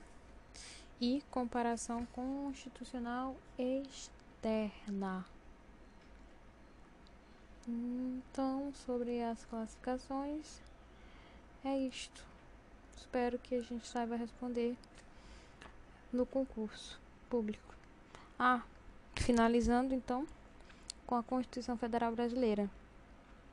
e 1.02 1.20
comparação 1.32 2.06
constitucional 2.12 3.34
externa. 3.58 5.26
Então, 7.66 8.72
sobre 8.86 9.20
as 9.20 9.44
classificações, 9.46 10.60
é 11.64 11.76
isto. 11.76 12.24
Espero 12.96 13.36
que 13.36 13.56
a 13.56 13.62
gente 13.62 13.84
saiba 13.84 14.14
responder 14.14 14.76
no 16.12 16.24
concurso 16.24 17.00
público. 17.28 17.74
Ah, 18.38 18.62
finalizando 19.16 19.94
então 19.94 20.24
com 21.04 21.16
a 21.16 21.22
Constituição 21.24 21.76
Federal 21.76 22.12
Brasileira. 22.12 22.70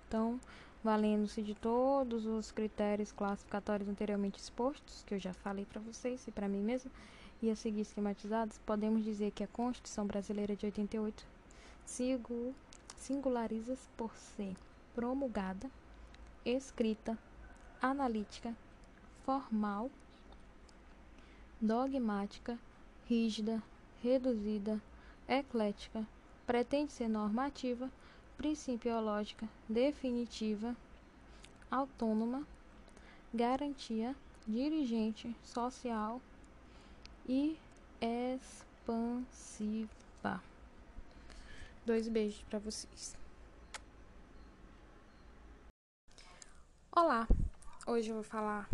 Então, 0.07 0.39
valendo-se 0.83 1.41
de 1.41 1.55
todos 1.55 2.27
os 2.27 2.51
critérios 2.51 3.11
classificatórios 3.11 3.89
anteriormente 3.89 4.39
expostos, 4.39 5.03
que 5.07 5.15
eu 5.15 5.19
já 5.19 5.33
falei 5.33 5.65
para 5.65 5.81
vocês 5.81 6.27
e 6.27 6.31
para 6.31 6.47
mim 6.47 6.61
mesmo, 6.61 6.91
e 7.41 7.49
a 7.49 7.55
seguir 7.55 7.81
esquematizados, 7.81 8.57
podemos 8.59 9.03
dizer 9.03 9.31
que 9.31 9.43
a 9.43 9.47
Constituição 9.47 10.05
Brasileira 10.05 10.55
de 10.55 10.65
88 10.65 11.25
singulariza-se 12.97 13.87
por 13.95 14.15
ser 14.15 14.55
promulgada, 14.93 15.69
escrita, 16.45 17.17
analítica, 17.81 18.55
formal, 19.23 19.89
dogmática, 21.61 22.59
rígida, 23.07 23.61
reduzida, 24.03 24.81
eclética, 25.27 26.05
pretende 26.45 26.91
ser 26.91 27.07
normativa, 27.07 27.89
principiológica, 28.37 29.47
definitiva, 29.67 30.75
autônoma, 31.69 32.45
garantia, 33.33 34.15
dirigente, 34.47 35.35
social, 35.43 36.21
e 37.27 37.57
expansiva. 38.01 39.89
Dois 41.85 42.07
beijos 42.07 42.41
para 42.49 42.59
vocês. 42.59 43.15
Olá, 46.91 47.27
hoje 47.87 48.09
eu 48.09 48.15
vou 48.15 48.23
falar 48.23 48.69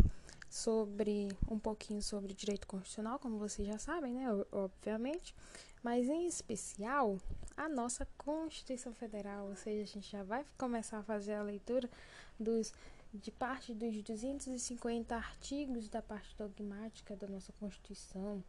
sobre 0.50 1.28
um 1.50 1.58
pouquinho 1.58 2.02
sobre 2.02 2.32
direito 2.32 2.66
constitucional, 2.66 3.18
como 3.18 3.38
vocês 3.38 3.68
já 3.68 3.78
sabem, 3.78 4.14
né? 4.14 4.26
Obviamente, 4.50 5.34
mas 5.82 6.08
em 6.08 6.26
especial 6.26 7.18
a 7.56 7.68
nossa 7.68 8.06
Constituição 8.18 8.92
Federal, 8.92 9.46
ou 9.46 9.54
seja, 9.54 9.82
a 9.82 9.86
gente 9.86 10.10
já 10.10 10.22
vai 10.22 10.44
começar 10.58 10.98
a 10.98 11.02
fazer 11.02 11.34
a 11.34 11.42
leitura 11.42 11.88
dos 12.38 12.72
de 13.16 13.30
parte 13.30 13.72
dos 13.72 14.02
250 14.02 15.16
artigos 15.16 15.88
da 15.88 16.02
parte 16.02 16.36
dogmática 16.36 17.16
da 17.16 17.26
nossa 17.26 17.52
Constituição. 17.54 18.44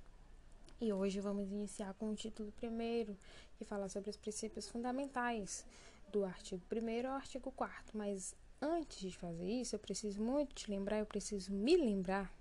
E 0.79 0.91
hoje 0.91 1.19
vamos 1.19 1.49
iniciar 1.51 1.93
com 1.93 2.11
o 2.11 2.15
título 2.15 2.51
primeiro, 2.51 3.17
que 3.57 3.65
fala 3.65 3.87
sobre 3.89 4.09
os 4.09 4.17
princípios 4.17 4.67
fundamentais 4.67 5.65
do 6.11 6.23
artigo 6.25 6.61
1 6.71 7.07
ao 7.07 7.15
artigo 7.15 7.51
4 7.51 7.97
Mas 7.97 8.35
antes 8.61 8.99
de 8.99 9.17
fazer 9.17 9.49
isso, 9.49 9.75
eu 9.75 9.79
preciso 9.79 10.21
muito 10.21 10.53
te 10.53 10.69
lembrar, 10.69 10.99
eu 10.99 11.05
preciso 11.05 11.51
me 11.51 11.77
lembrar, 11.77 12.31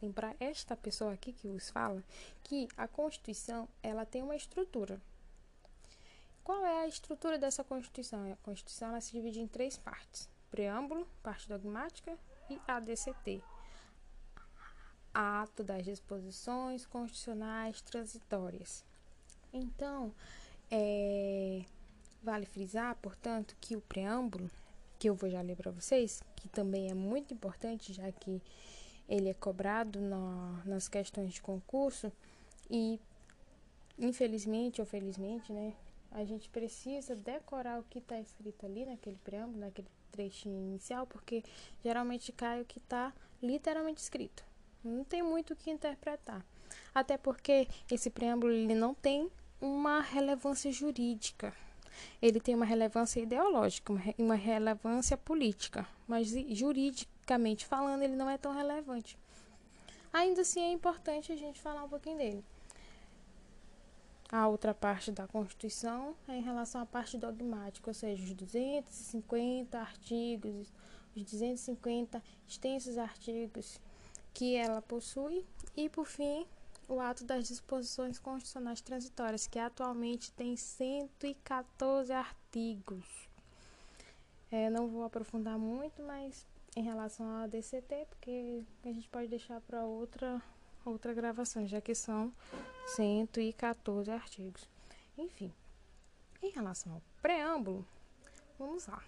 lembrar 0.00 0.36
esta 0.38 0.76
pessoa 0.76 1.12
aqui 1.12 1.32
que 1.32 1.48
vos 1.48 1.68
fala, 1.68 2.02
que 2.44 2.68
a 2.76 2.86
Constituição 2.86 3.68
ela 3.82 4.06
tem 4.06 4.22
uma 4.22 4.36
estrutura. 4.36 5.00
Qual 6.44 6.64
é 6.64 6.84
a 6.84 6.88
estrutura 6.88 7.38
dessa 7.38 7.64
Constituição? 7.64 8.30
A 8.32 8.36
Constituição 8.36 8.90
ela 8.90 9.00
se 9.00 9.12
divide 9.12 9.40
em 9.40 9.48
três 9.48 9.76
partes 9.76 10.28
preâmbulo, 10.56 11.06
parte 11.22 11.46
dogmática 11.46 12.18
e 12.48 12.58
ADCT. 12.66 13.42
Ato 15.12 15.62
das 15.62 15.84
disposições 15.84 16.86
constitucionais 16.86 17.82
transitórias. 17.82 18.82
Então, 19.52 20.14
é, 20.70 21.62
vale 22.22 22.46
frisar, 22.46 22.96
portanto, 23.02 23.54
que 23.60 23.76
o 23.76 23.82
preâmbulo, 23.82 24.50
que 24.98 25.10
eu 25.10 25.14
vou 25.14 25.28
já 25.28 25.42
ler 25.42 25.56
para 25.56 25.70
vocês, 25.70 26.22
que 26.34 26.48
também 26.48 26.90
é 26.90 26.94
muito 26.94 27.34
importante, 27.34 27.92
já 27.92 28.10
que 28.10 28.42
ele 29.06 29.28
é 29.28 29.34
cobrado 29.34 30.00
na, 30.00 30.62
nas 30.64 30.88
questões 30.88 31.34
de 31.34 31.42
concurso 31.42 32.10
e, 32.70 32.98
infelizmente 33.98 34.80
ou 34.80 34.86
felizmente, 34.86 35.52
né, 35.52 35.74
a 36.10 36.24
gente 36.24 36.48
precisa 36.48 37.14
decorar 37.14 37.78
o 37.78 37.84
que 37.84 37.98
está 37.98 38.18
escrito 38.18 38.64
ali 38.64 38.86
naquele 38.86 39.18
preâmbulo, 39.18 39.60
naquele 39.60 39.88
trechinho 40.16 40.58
inicial, 40.58 41.06
porque 41.06 41.44
geralmente 41.82 42.32
cai 42.32 42.60
o 42.60 42.64
que 42.64 42.78
está 42.78 43.12
literalmente 43.42 44.00
escrito. 44.00 44.44
Não 44.82 45.04
tem 45.04 45.22
muito 45.22 45.52
o 45.52 45.56
que 45.56 45.70
interpretar. 45.70 46.44
Até 46.94 47.16
porque 47.16 47.68
esse 47.90 48.10
preâmbulo 48.10 48.52
ele 48.52 48.74
não 48.74 48.94
tem 48.94 49.30
uma 49.60 50.00
relevância 50.00 50.70
jurídica. 50.72 51.52
Ele 52.20 52.40
tem 52.40 52.54
uma 52.54 52.66
relevância 52.66 53.20
ideológica, 53.20 53.92
uma, 53.92 54.02
uma 54.18 54.34
relevância 54.34 55.16
política, 55.16 55.86
mas 56.06 56.28
juridicamente 56.50 57.64
falando, 57.64 58.02
ele 58.02 58.16
não 58.16 58.28
é 58.28 58.36
tão 58.36 58.52
relevante. 58.52 59.18
Ainda 60.12 60.42
assim, 60.42 60.60
é 60.60 60.72
importante 60.72 61.32
a 61.32 61.36
gente 61.36 61.60
falar 61.60 61.84
um 61.84 61.88
pouquinho 61.88 62.18
dele. 62.18 62.44
A 64.30 64.48
outra 64.48 64.74
parte 64.74 65.12
da 65.12 65.26
Constituição 65.28 66.16
é 66.26 66.36
em 66.36 66.42
relação 66.42 66.80
à 66.80 66.86
parte 66.86 67.16
dogmática, 67.16 67.88
ou 67.88 67.94
seja, 67.94 68.24
os 68.24 68.32
250 68.32 69.78
artigos, 69.78 70.72
os 71.14 71.22
250 71.22 72.22
extensos 72.46 72.98
artigos 72.98 73.80
que 74.34 74.56
ela 74.56 74.82
possui, 74.82 75.46
e 75.76 75.88
por 75.88 76.06
fim, 76.06 76.44
o 76.88 77.00
ato 77.00 77.24
das 77.24 77.46
disposições 77.46 78.18
constitucionais 78.18 78.80
transitórias, 78.80 79.46
que 79.46 79.58
atualmente 79.58 80.32
tem 80.32 80.56
114 80.56 82.12
artigos. 82.12 83.28
É, 84.50 84.68
não 84.70 84.88
vou 84.88 85.04
aprofundar 85.04 85.58
muito, 85.58 86.02
mas 86.02 86.46
em 86.76 86.82
relação 86.82 87.28
à 87.36 87.46
DCT, 87.46 88.06
porque 88.08 88.62
a 88.84 88.88
gente 88.88 89.08
pode 89.08 89.28
deixar 89.28 89.60
para 89.60 89.84
outra 89.84 90.42
outra 90.90 91.12
gravação, 91.14 91.66
já 91.66 91.80
que 91.80 91.94
são 91.94 92.32
114 92.86 94.10
artigos. 94.10 94.68
Enfim, 95.16 95.52
em 96.42 96.50
relação 96.50 96.92
ao 96.92 97.02
preâmbulo, 97.20 97.86
vamos 98.58 98.86
lá. 98.86 99.02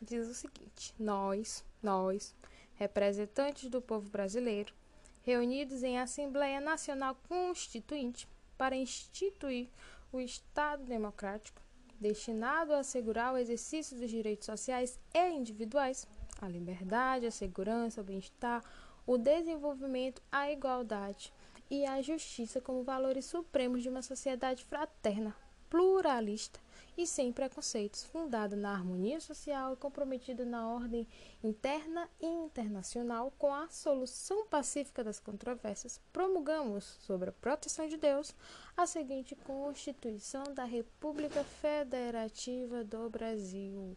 Diz 0.00 0.28
o 0.28 0.34
seguinte: 0.34 0.94
nós, 0.98 1.64
nós, 1.82 2.34
representantes 2.74 3.70
do 3.70 3.80
povo 3.80 4.10
brasileiro, 4.10 4.74
reunidos 5.22 5.82
em 5.82 5.98
Assembleia 5.98 6.60
Nacional 6.60 7.16
Constituinte 7.28 8.28
para 8.58 8.76
instituir 8.76 9.68
o 10.12 10.20
Estado 10.20 10.84
Democrático, 10.84 11.62
destinado 12.00 12.72
a 12.72 12.80
assegurar 12.80 13.32
o 13.32 13.38
exercício 13.38 13.96
dos 13.96 14.10
direitos 14.10 14.46
sociais 14.46 14.98
e 15.14 15.30
individuais, 15.30 16.06
a 16.40 16.48
liberdade, 16.48 17.26
a 17.26 17.30
segurança, 17.30 18.00
o 18.00 18.04
bem-estar, 18.04 18.62
o 19.06 19.18
desenvolvimento, 19.18 20.22
a 20.30 20.50
igualdade 20.50 21.32
e 21.70 21.86
a 21.86 22.00
justiça 22.02 22.60
como 22.60 22.84
valores 22.84 23.24
supremos 23.24 23.82
de 23.82 23.88
uma 23.88 24.02
sociedade 24.02 24.64
fraterna, 24.64 25.34
pluralista 25.70 26.60
e 26.96 27.06
sem 27.06 27.32
preconceitos, 27.32 28.04
fundada 28.04 28.54
na 28.54 28.72
harmonia 28.72 29.18
social 29.20 29.72
e 29.72 29.76
comprometida 29.76 30.44
na 30.44 30.68
ordem 30.68 31.08
interna 31.42 32.08
e 32.20 32.26
internacional 32.26 33.32
com 33.38 33.54
a 33.54 33.68
solução 33.68 34.46
pacífica 34.46 35.02
das 35.02 35.18
controvérsias, 35.18 35.98
promulgamos, 36.12 36.84
sobre 37.00 37.30
a 37.30 37.32
proteção 37.32 37.88
de 37.88 37.96
Deus, 37.96 38.34
a 38.76 38.86
seguinte 38.86 39.34
Constituição 39.34 40.44
da 40.52 40.64
República 40.64 41.42
Federativa 41.42 42.84
do 42.84 43.08
Brasil. 43.08 43.96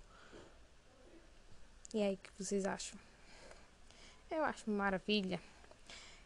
E 1.94 2.02
aí, 2.02 2.16
o 2.16 2.18
que 2.18 2.44
vocês 2.44 2.66
acham? 2.66 3.05
Eu 4.30 4.44
acho 4.44 4.70
maravilha. 4.70 5.40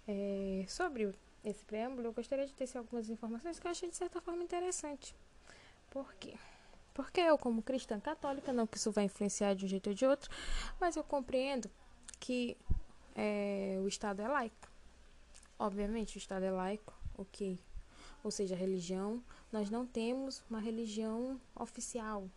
É, 0.07 0.65
sobre 0.67 1.13
esse 1.43 1.63
preâmbulo, 1.65 2.07
eu 2.07 2.13
gostaria 2.13 2.45
de 2.45 2.53
ter 2.53 2.67
algumas 2.77 3.09
informações 3.09 3.59
que 3.59 3.67
eu 3.67 3.71
achei 3.71 3.89
de 3.89 3.95
certa 3.95 4.21
forma 4.21 4.43
interessante. 4.43 5.15
Por 5.89 6.13
quê? 6.15 6.35
Porque 6.93 7.21
eu, 7.21 7.38
como 7.38 7.62
cristã 7.62 7.99
católica, 7.99 8.51
não 8.51 8.67
que 8.67 8.77
isso 8.77 8.91
vai 8.91 9.05
influenciar 9.05 9.53
de 9.53 9.65
um 9.65 9.67
jeito 9.67 9.89
ou 9.89 9.93
de 9.93 10.05
outro, 10.05 10.29
mas 10.79 10.95
eu 10.95 11.03
compreendo 11.03 11.69
que 12.19 12.57
é, 13.15 13.77
o 13.81 13.88
Estado 13.88 14.21
é 14.21 14.27
laico. 14.27 14.69
Obviamente, 15.57 16.17
o 16.17 16.19
Estado 16.19 16.43
é 16.43 16.51
laico, 16.51 16.93
ok. 17.17 17.59
Ou 18.23 18.31
seja, 18.31 18.55
religião, 18.55 19.23
nós 19.51 19.69
não 19.69 19.85
temos 19.85 20.43
uma 20.49 20.59
religião 20.59 21.39
oficial, 21.55 22.27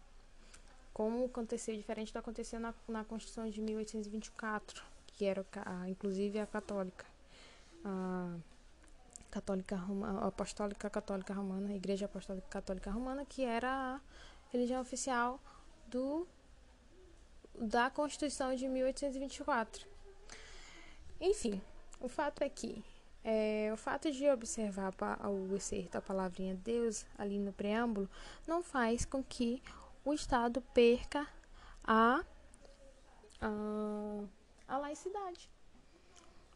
como 0.93 1.25
aconteceu, 1.25 1.75
diferente 1.77 2.09
do 2.09 2.13
que 2.13 2.19
aconteceu 2.19 2.61
na, 2.61 2.75
na 2.87 3.05
Constituição 3.05 3.49
de 3.49 3.61
1824 3.61 4.92
que 5.13 5.25
era 5.25 5.45
inclusive 5.89 6.39
a 6.39 6.47
católica, 6.47 7.05
a 7.85 8.37
católica 9.31 9.77
a 9.77 10.27
apostólica 10.27 10.91
católica 10.91 11.35
romana, 11.35 11.71
a 11.71 11.75
igreja 11.75 12.07
apostólica 12.07 12.49
católica 12.49 12.91
romana, 12.91 13.25
que 13.25 13.45
era 13.45 13.97
a 13.97 14.01
religião 14.51 14.81
oficial 14.81 15.41
do 15.87 16.27
da 17.59 17.91
Constituição 17.91 18.55
de 18.55 18.67
1824. 18.67 19.87
Enfim, 21.21 21.61
o 22.01 22.09
fato 22.09 22.43
é 22.43 22.49
que 22.49 22.83
é, 23.25 23.71
o 23.73 23.77
fato 23.77 24.11
de 24.11 24.29
observar 24.29 24.93
o 25.29 25.55
excerto 25.55 25.93
da 25.93 26.01
palavrinha 26.01 26.57
Deus 26.57 27.07
ali 27.17 27.39
no 27.39 27.53
preâmbulo 27.53 28.11
não 28.47 28.63
faz 28.63 29.05
com 29.05 29.23
que 29.23 29.63
o 30.05 30.13
Estado 30.13 30.61
perca 30.75 31.29
a, 31.85 32.25
a 33.41 34.25
a 34.73 34.79
laicidade. 34.79 35.51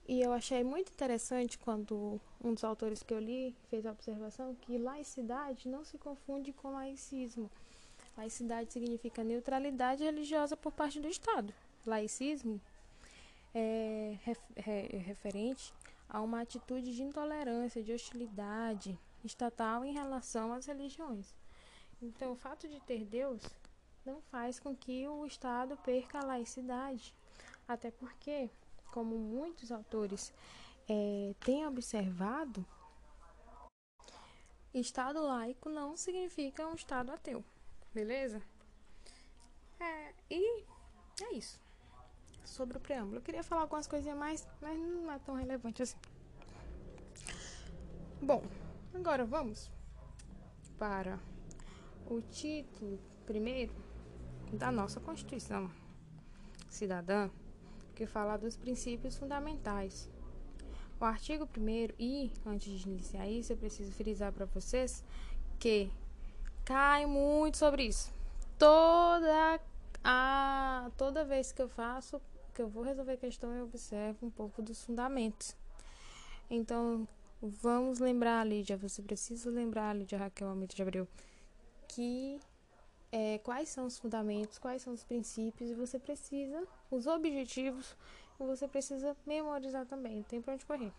E 0.09 0.23
eu 0.23 0.33
achei 0.33 0.65
muito 0.65 0.91
interessante 0.91 1.59
quando 1.59 2.19
um 2.43 2.55
dos 2.55 2.65
autores 2.65 3.03
que 3.03 3.13
eu 3.13 3.19
li 3.19 3.55
fez 3.69 3.85
a 3.85 3.93
observação 3.93 4.55
que 4.55 4.79
laicidade 4.79 5.69
não 5.69 5.85
se 5.85 5.99
confunde 5.99 6.51
com 6.51 6.73
laicismo. 6.73 7.51
Laicidade 8.17 8.73
significa 8.73 9.23
neutralidade 9.23 10.03
religiosa 10.03 10.57
por 10.57 10.73
parte 10.73 10.99
do 10.99 11.09
Estado. 11.09 11.53
Laicismo 11.85 12.59
é, 13.55 14.17
é 14.57 14.97
referente 14.97 15.75
a 16.09 16.23
uma 16.23 16.41
atitude 16.41 16.95
de 16.95 17.03
intolerância, 17.03 17.83
de 17.83 17.93
hostilidade 17.93 18.99
estatal 19.23 19.85
em 19.85 19.93
relação 19.93 20.55
às 20.55 20.65
religiões. 20.65 21.35
Então, 22.01 22.33
o 22.33 22.37
fato 22.37 22.67
de 22.67 22.81
ter 22.81 23.05
Deus 23.05 23.43
não 24.07 24.23
faz 24.23 24.59
com 24.59 24.75
que 24.75 25.07
o 25.07 25.27
Estado 25.27 25.77
perca 25.85 26.21
a 26.21 26.25
laicidade. 26.25 27.13
Até 27.69 27.91
porque, 27.91 28.49
como 28.93 29.19
muitos 29.19 29.73
autores 29.73 30.33
é, 30.89 31.35
têm 31.41 31.67
observado, 31.67 32.65
Estado 34.73 35.23
laico 35.23 35.69
não 35.69 35.97
significa 35.97 36.67
um 36.67 36.75
Estado 36.75 37.11
ateu, 37.11 37.43
beleza? 37.95 38.43
É, 39.81 40.15
e 40.31 40.65
é 41.23 41.35
isso. 41.35 41.61
Sobre 42.45 42.77
o 42.77 42.81
preâmbulo. 42.81 43.17
Eu 43.17 43.23
queria 43.23 43.43
falar 43.43 43.63
algumas 43.63 43.87
coisinhas 43.87 44.17
mais, 44.17 44.47
mas 44.61 44.79
não 44.79 45.11
é 45.11 45.19
tão 45.19 45.35
relevante 45.35 45.83
assim. 45.83 45.97
Bom, 48.23 48.43
agora 48.95 49.25
vamos 49.25 49.71
para 50.79 51.19
o 52.07 52.21
título 52.21 52.99
primeiro 53.25 53.75
da 54.53 54.71
nossa 54.71 55.01
Constituição 55.01 55.71
Cidadã, 56.69 57.31
que 57.97 58.07
fala 58.07 58.37
dos 58.37 58.57
princípios 58.57 59.17
fundamentais. 59.17 60.09
O 61.01 61.05
artigo 61.05 61.49
1 61.57 61.95
e, 61.99 62.31
antes 62.45 62.79
de 62.79 62.89
iniciar 62.89 63.27
isso, 63.27 63.53
eu 63.53 63.57
preciso 63.57 63.91
frisar 63.91 64.33
para 64.33 64.45
vocês 64.45 65.03
que 65.59 65.91
cai 66.65 67.07
muito 67.07 67.57
sobre 67.57 67.85
isso. 67.85 68.13
Toda 68.59 69.61
a 70.05 70.91
toda 70.97 71.25
vez 71.25 71.53
que 71.53 71.61
eu 71.61 71.69
faço, 71.69 72.21
que 72.55 72.63
eu 72.63 72.69
vou 72.69 72.83
resolver 72.83 73.17
questão, 73.17 73.53
eu 73.53 73.65
observo 73.65 74.27
um 74.27 74.31
pouco 74.31 74.63
dos 74.63 74.85
fundamentos. 74.85 75.57
Então, 76.49 77.09
vamos 77.43 77.99
lembrar, 77.99 78.47
Lídia, 78.47 78.77
você 78.77 79.03
precisa 79.03 79.51
lembrar, 79.51 79.95
Lídia 79.97 80.19
Raquel 80.19 80.49
Almeida 80.49 80.75
de 80.75 80.83
Abreu, 80.83 81.09
que 81.89 82.39
é, 83.13 83.39
quais 83.39 83.69
são 83.69 83.87
os 83.87 83.99
fundamentos, 83.99 84.59
quais 84.59 84.83
são 84.83 84.93
os 84.93 85.05
princípios, 85.05 85.71
e 85.71 85.75
você 85.75 85.99
precisa, 85.99 86.67
os 86.91 87.07
objetivos, 87.07 87.97
e 88.39 88.45
você 88.45 88.67
precisa 88.69 89.17
memorizar 89.27 89.87
também, 89.87 90.23
tem 90.25 90.41
pra 90.41 90.55
onde 90.55 90.67
correr. 90.67 90.93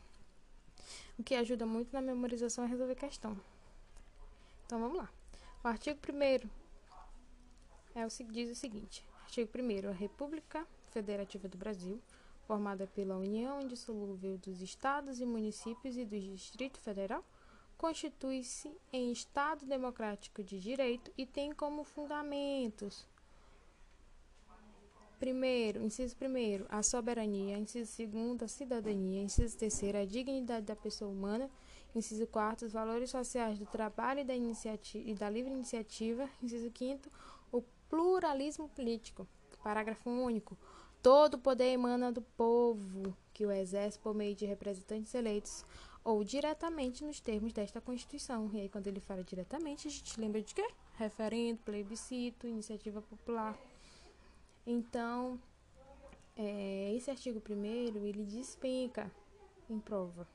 O 1.18 1.24
que 1.24 1.36
ajuda 1.36 1.66
muito 1.66 1.92
na 1.92 2.02
memorização 2.02 2.64
é 2.64 2.68
resolver 2.68 2.96
questão. 2.96 3.38
Então 4.66 4.80
vamos 4.80 4.98
lá. 4.98 5.10
O 5.64 5.68
artigo 5.68 6.00
1 6.08 6.50
é 7.96 8.06
o, 8.06 8.10
diz 8.32 8.52
o 8.52 8.56
seguinte: 8.56 9.04
artigo 9.24 9.50
1 9.58 9.90
a 9.90 9.94
República 9.94 10.68
Federativa 10.92 11.48
do 11.48 11.58
Brasil, 11.58 12.02
formada 12.46 12.88
pela 12.88 13.18
união 13.18 13.62
indissolúvel 13.62 14.38
dos 14.38 14.62
estados 14.62 15.20
e 15.20 15.26
municípios 15.26 15.98
e 15.98 16.06
do 16.06 16.18
Distrito 16.20 16.80
Federal, 16.80 17.24
constitui-se 17.78 18.76
em 18.92 19.12
Estado 19.12 19.66
democrático 19.66 20.44
de 20.44 20.60
direito 20.60 21.12
e 21.18 21.26
tem 21.26 21.52
como 21.54 21.84
fundamentos 21.84 23.08
Primeiro, 25.20 25.82
inciso 25.82 26.16
primeiro, 26.16 26.68
a 26.70 26.84
soberania. 26.84 27.58
Inciso 27.58 27.92
segundo, 27.92 28.44
a 28.44 28.48
cidadania. 28.48 29.24
Inciso 29.24 29.58
terceiro, 29.58 29.98
a 29.98 30.06
dignidade 30.06 30.68
da 30.68 30.76
pessoa 30.76 31.10
humana. 31.10 31.50
Inciso 31.96 32.28
quarto, 32.28 32.66
os 32.66 32.74
valores 32.74 33.10
sociais 33.10 33.58
do 33.58 33.66
trabalho 33.66 34.20
e 34.20 34.24
da, 34.24 34.36
iniciativa, 34.36 35.10
e 35.10 35.16
da 35.16 35.28
livre 35.28 35.52
iniciativa. 35.52 36.30
Inciso 36.42 36.70
quinto, 36.70 37.12
o 37.52 37.64
pluralismo 37.90 38.70
político. 38.70 39.28
Parágrafo 39.64 40.08
único. 40.08 40.56
Todo 41.02 41.40
poder 41.40 41.74
emana 41.74 42.12
do 42.12 42.22
povo, 42.22 43.16
que 43.34 43.46
o 43.46 43.52
exerce 43.52 43.98
por 43.98 44.14
meio 44.14 44.36
de 44.36 44.46
representantes 44.46 45.16
eleitos 45.16 45.66
ou 46.08 46.24
diretamente 46.24 47.04
nos 47.04 47.20
termos 47.20 47.52
desta 47.52 47.82
Constituição. 47.82 48.50
E 48.54 48.62
aí, 48.62 48.70
quando 48.70 48.88
ele 48.88 49.02
fala 49.02 49.22
diretamente, 49.26 49.90
a 49.90 49.92
gente 49.92 50.18
lembra 50.18 50.42
de 50.42 50.56
quê? 50.56 50.66
Referendo, 50.94 51.60
plebiscito, 51.66 52.48
iniciativa 52.48 53.02
popular. 53.02 53.60
Então, 54.66 55.38
é, 56.34 56.94
esse 56.96 57.12
artigo 57.12 57.42
primeiro 57.42 58.06
ele 58.06 58.24
despenca 58.24 59.12
em 59.70 59.82
prova. 59.82 60.26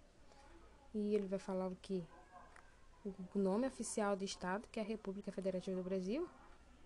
E 0.92 1.14
ele 1.14 1.26
vai 1.26 1.38
falar 1.38 1.68
o 1.68 1.76
que? 1.80 2.04
O 3.34 3.38
nome 3.38 3.66
oficial 3.66 4.14
do 4.14 4.24
Estado, 4.24 4.68
que 4.70 4.78
é 4.78 4.82
a 4.82 4.86
República 4.86 5.32
Federativa 5.32 5.74
do 5.74 5.82
Brasil, 5.82 6.28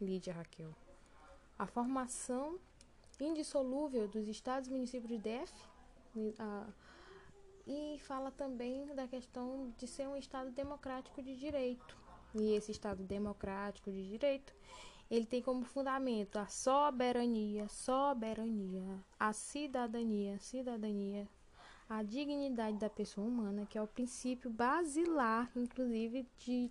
Lídia 0.01 0.33
Raquel. 0.33 0.73
A 1.59 1.67
formação 1.67 2.57
indissolúvel 3.19 4.07
dos 4.07 4.29
estados 4.29 4.69
e 4.69 4.71
municípios 4.71 5.11
de 5.11 5.19
DF, 5.19 5.53
a, 6.39 6.69
e 7.67 7.99
fala 7.99 8.31
também 8.31 8.87
da 8.95 9.09
questão 9.09 9.73
de 9.77 9.87
ser 9.87 10.07
um 10.07 10.17
Estado 10.17 10.51
democrático 10.51 11.21
de 11.21 11.37
direito. 11.37 11.97
E 12.35 12.53
esse 12.55 12.71
Estado 12.71 13.03
democrático 13.03 13.91
de 13.91 14.07
direito, 14.09 14.55
ele 15.11 15.27
tem 15.27 15.43
como 15.43 15.65
fundamento 15.65 16.37
a 16.37 16.47
soberania, 16.47 17.69
soberania, 17.69 19.05
a 19.19 19.33
cidadania, 19.33 20.39
cidadania, 20.39 21.29
a 21.89 22.03
dignidade 22.03 22.79
da 22.79 22.91
pessoa 22.91 23.27
humana, 23.27 23.67
que 23.67 23.79
é 23.79 23.83
o 23.83 23.87
princípio 23.87 24.51
basilar, 24.51 25.51
inclusive, 25.57 26.29
de, 26.39 26.71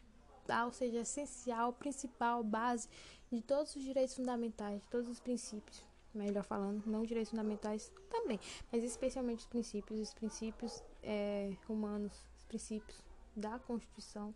ou 0.63 0.71
seja, 0.71 0.99
essencial, 0.99 1.73
principal, 1.73 2.43
base 2.43 2.87
de 3.31 3.41
todos 3.41 3.75
os 3.75 3.83
direitos 3.83 4.15
fundamentais, 4.15 4.81
de 4.81 4.87
todos 4.87 5.09
os 5.09 5.19
princípios 5.19 5.83
melhor 6.17 6.43
falando, 6.43 6.83
não 6.85 7.03
direitos 7.03 7.29
fundamentais 7.31 7.91
também, 8.09 8.39
mas 8.71 8.83
especialmente 8.83 9.39
os 9.39 9.45
princípios, 9.45 9.99
os 9.99 10.13
princípios 10.13 10.83
é, 11.03 11.51
humanos, 11.67 12.23
os 12.37 12.43
princípios 12.45 13.03
da 13.35 13.59
Constituição, 13.59 14.33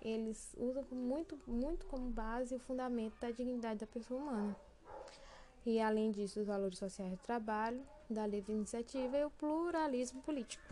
eles 0.00 0.54
usam 0.58 0.84
muito, 0.90 1.38
muito 1.46 1.86
como 1.86 2.10
base 2.10 2.54
o 2.54 2.58
fundamento 2.58 3.18
da 3.20 3.30
dignidade 3.30 3.80
da 3.80 3.86
pessoa 3.86 4.20
humana. 4.20 4.56
E 5.64 5.80
além 5.80 6.10
disso, 6.10 6.40
os 6.40 6.46
valores 6.46 6.78
sociais 6.78 7.12
do 7.12 7.18
trabalho, 7.18 7.80
da 8.10 8.26
livre 8.26 8.52
iniciativa 8.52 9.16
e 9.16 9.24
o 9.24 9.30
pluralismo 9.30 10.20
político. 10.22 10.64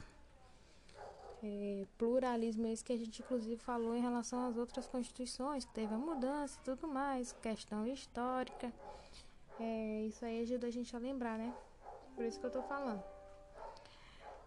É, 1.43 1.87
pluralismo 1.97 2.67
esse 2.67 2.85
que 2.85 2.93
a 2.93 2.97
gente 2.97 3.23
inclusive 3.23 3.57
falou 3.57 3.95
em 3.95 4.01
relação 4.01 4.47
às 4.47 4.59
outras 4.59 4.87
constituições, 4.87 5.65
que 5.65 5.73
teve 5.73 5.95
a 5.95 5.99
mudança 5.99 6.59
e 6.61 6.65
tudo 6.65 6.87
mais, 6.87 7.33
questão 7.33 7.87
histórica. 7.87 8.73
É, 9.61 10.07
isso 10.07 10.25
aí 10.25 10.41
ajuda 10.41 10.69
a 10.69 10.71
gente 10.71 10.97
a 10.97 10.99
lembrar, 10.99 11.37
né? 11.37 11.55
Por 12.15 12.25
isso 12.25 12.41
que 12.41 12.47
eu 12.47 12.51
tô 12.51 12.63
falando. 12.63 13.05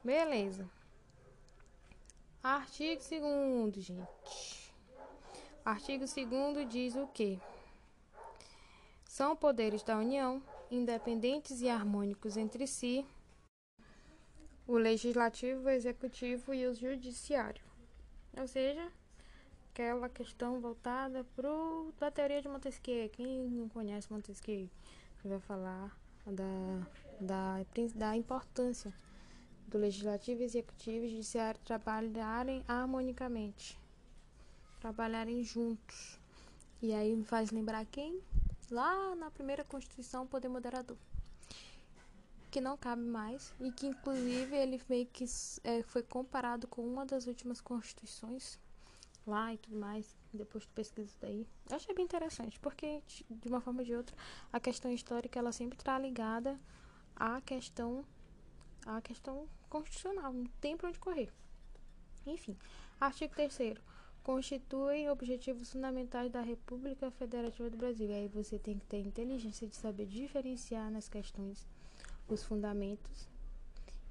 Beleza. 0.03 0.67
Artigo 2.41 2.99
2 2.99 3.75
gente. 3.75 4.73
Artigo 5.63 6.03
2 6.05 6.67
diz 6.67 6.95
o 6.95 7.07
quê? 7.07 7.39
São 9.05 9.35
poderes 9.35 9.83
da 9.83 9.97
União, 9.97 10.41
independentes 10.71 11.61
e 11.61 11.69
harmônicos 11.69 12.35
entre 12.35 12.65
si, 12.65 13.05
o 14.67 14.77
legislativo, 14.77 15.65
o 15.65 15.69
executivo 15.69 16.55
e 16.55 16.65
o 16.65 16.73
judiciário. 16.73 17.63
Ou 18.35 18.47
seja, 18.47 18.91
aquela 19.71 20.09
questão 20.09 20.59
voltada 20.59 21.23
para 21.35 22.07
a 22.07 22.11
teoria 22.11 22.41
de 22.41 22.49
Montesquieu. 22.49 23.07
Quem 23.09 23.47
não 23.47 23.69
conhece 23.69 24.11
Montesquieu? 24.11 24.67
Vai 25.27 25.39
falar 25.39 25.95
da, 26.25 26.87
da, 27.19 27.65
da 27.95 28.17
importância 28.17 28.93
do 29.67 29.77
legislativo, 29.77 30.43
executivo 30.43 31.05
e 31.05 31.09
judiciário 31.09 31.59
trabalharem 31.65 32.63
harmonicamente, 32.67 33.79
trabalharem 34.79 35.43
juntos. 35.43 36.19
E 36.81 36.93
aí 36.93 37.15
me 37.15 37.23
faz 37.23 37.51
lembrar 37.51 37.85
quem? 37.85 38.21
Lá 38.69 39.15
na 39.15 39.31
primeira 39.31 39.63
Constituição, 39.63 40.23
o 40.23 40.27
poder 40.27 40.49
moderador. 40.49 40.97
Que 42.51 42.61
não 42.61 42.77
cabe 42.77 43.01
mais 43.01 43.53
e 43.59 43.71
que, 43.71 43.87
inclusive, 43.87 44.55
ele 44.55 44.79
meio 44.87 45.07
que 45.07 45.25
é, 45.63 45.81
foi 45.83 46.03
comparado 46.03 46.67
com 46.67 46.85
uma 46.85 47.05
das 47.05 47.25
últimas 47.25 47.59
constituições 47.59 48.59
lá 49.25 49.53
e 49.53 49.57
tudo 49.57 49.77
mais. 49.77 50.15
Depois 50.37 50.65
tu 50.65 50.73
pesquisa 50.73 51.15
daí. 51.21 51.47
Eu 51.69 51.75
achei 51.75 51.93
bem 51.93 52.05
interessante, 52.05 52.59
porque 52.59 53.01
de 53.29 53.47
uma 53.47 53.61
forma 53.61 53.81
ou 53.81 53.85
de 53.85 53.95
outra, 53.95 54.15
a 54.51 54.59
questão 54.59 54.91
histórica 54.91 55.39
ela 55.39 55.51
sempre 55.51 55.77
está 55.77 55.97
ligada 55.97 56.59
à 57.15 57.41
questão 57.41 58.05
à 58.85 59.01
questão 59.01 59.47
constitucional, 59.69 60.33
não 60.33 60.45
tem 60.59 60.75
para 60.75 60.89
onde 60.89 60.99
correr. 60.99 61.31
Enfim, 62.25 62.57
artigo 62.99 63.33
3 63.33 63.77
constitui 64.23 65.09
objetivos 65.09 65.71
fundamentais 65.71 66.31
da 66.31 66.41
República 66.41 67.11
Federativa 67.11 67.69
do 67.69 67.77
Brasil. 67.77 68.09
E 68.09 68.13
aí 68.13 68.27
você 68.27 68.57
tem 68.57 68.79
que 68.79 68.85
ter 68.85 68.99
inteligência 68.99 69.67
de 69.67 69.75
saber 69.75 70.05
diferenciar 70.05 70.89
nas 70.89 71.09
questões 71.09 71.67
os 72.27 72.43
fundamentos 72.43 73.27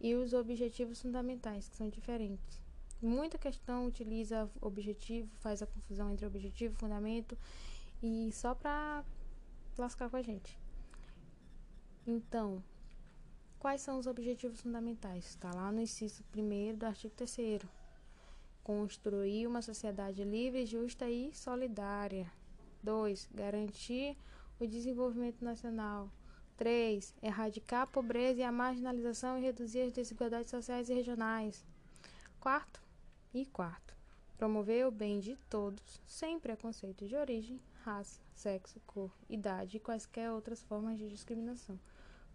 e 0.01 0.15
os 0.15 0.35
objetivos 0.35 1.01
fundamentais, 1.01 1.69
que 1.69 1.77
são 1.77 1.89
diferentes. 1.89 2.62
Muita 3.03 3.37
questão 3.37 3.85
utiliza 3.85 4.49
objetivo, 4.61 5.29
faz 5.41 5.61
a 5.61 5.67
confusão 5.67 6.13
entre 6.13 6.25
objetivo 6.25 6.73
e 6.73 6.79
fundamento 6.79 7.37
e 8.01 8.31
só 8.33 8.55
para 8.55 9.05
lascar 9.77 10.09
com 10.09 10.17
a 10.17 10.23
gente. 10.23 10.57
Então, 12.07 12.63
quais 13.59 13.81
são 13.81 13.99
os 13.99 14.07
objetivos 14.07 14.61
fundamentais? 14.61 15.31
Está 15.31 15.53
lá 15.53 15.73
no 15.73 15.81
inciso 15.81 16.23
1 16.33 16.77
do 16.77 16.87
artigo 16.87 17.13
3 17.17 17.63
Construir 18.63 19.49
uma 19.49 19.63
sociedade 19.63 20.23
livre, 20.23 20.65
justa 20.65 21.11
e 21.11 21.35
solidária. 21.35 22.31
2. 22.85 23.31
Garantir 23.35 24.17
o 24.61 24.67
desenvolvimento 24.67 25.45
nacional. 25.45 26.09
3. 26.57 27.13
Erradicar 27.21 27.83
a 27.83 27.87
pobreza 27.89 28.41
e 28.41 28.45
a 28.45 28.53
marginalização 28.53 29.37
e 29.39 29.43
reduzir 29.43 29.81
as 29.81 29.93
desigualdades 29.93 30.51
sociais 30.51 30.89
e 30.89 30.95
regionais. 30.95 31.65
Quarto, 32.39 32.81
e 33.35 33.47
quarto, 33.47 33.95
promover 34.37 34.87
o 34.87 34.91
bem 34.91 35.21
de 35.21 35.37
todos, 35.49 36.01
sem 36.07 36.39
preconceito 36.39 37.07
de 37.07 37.17
origem, 37.17 37.61
raça, 37.85 38.21
sexo, 38.35 38.81
cor, 38.87 39.11
idade 39.29 39.77
e 39.77 39.81
quaisquer 39.81 40.31
outras 40.31 40.63
formas 40.63 40.99
de 40.99 41.09
discriminação. 41.09 41.79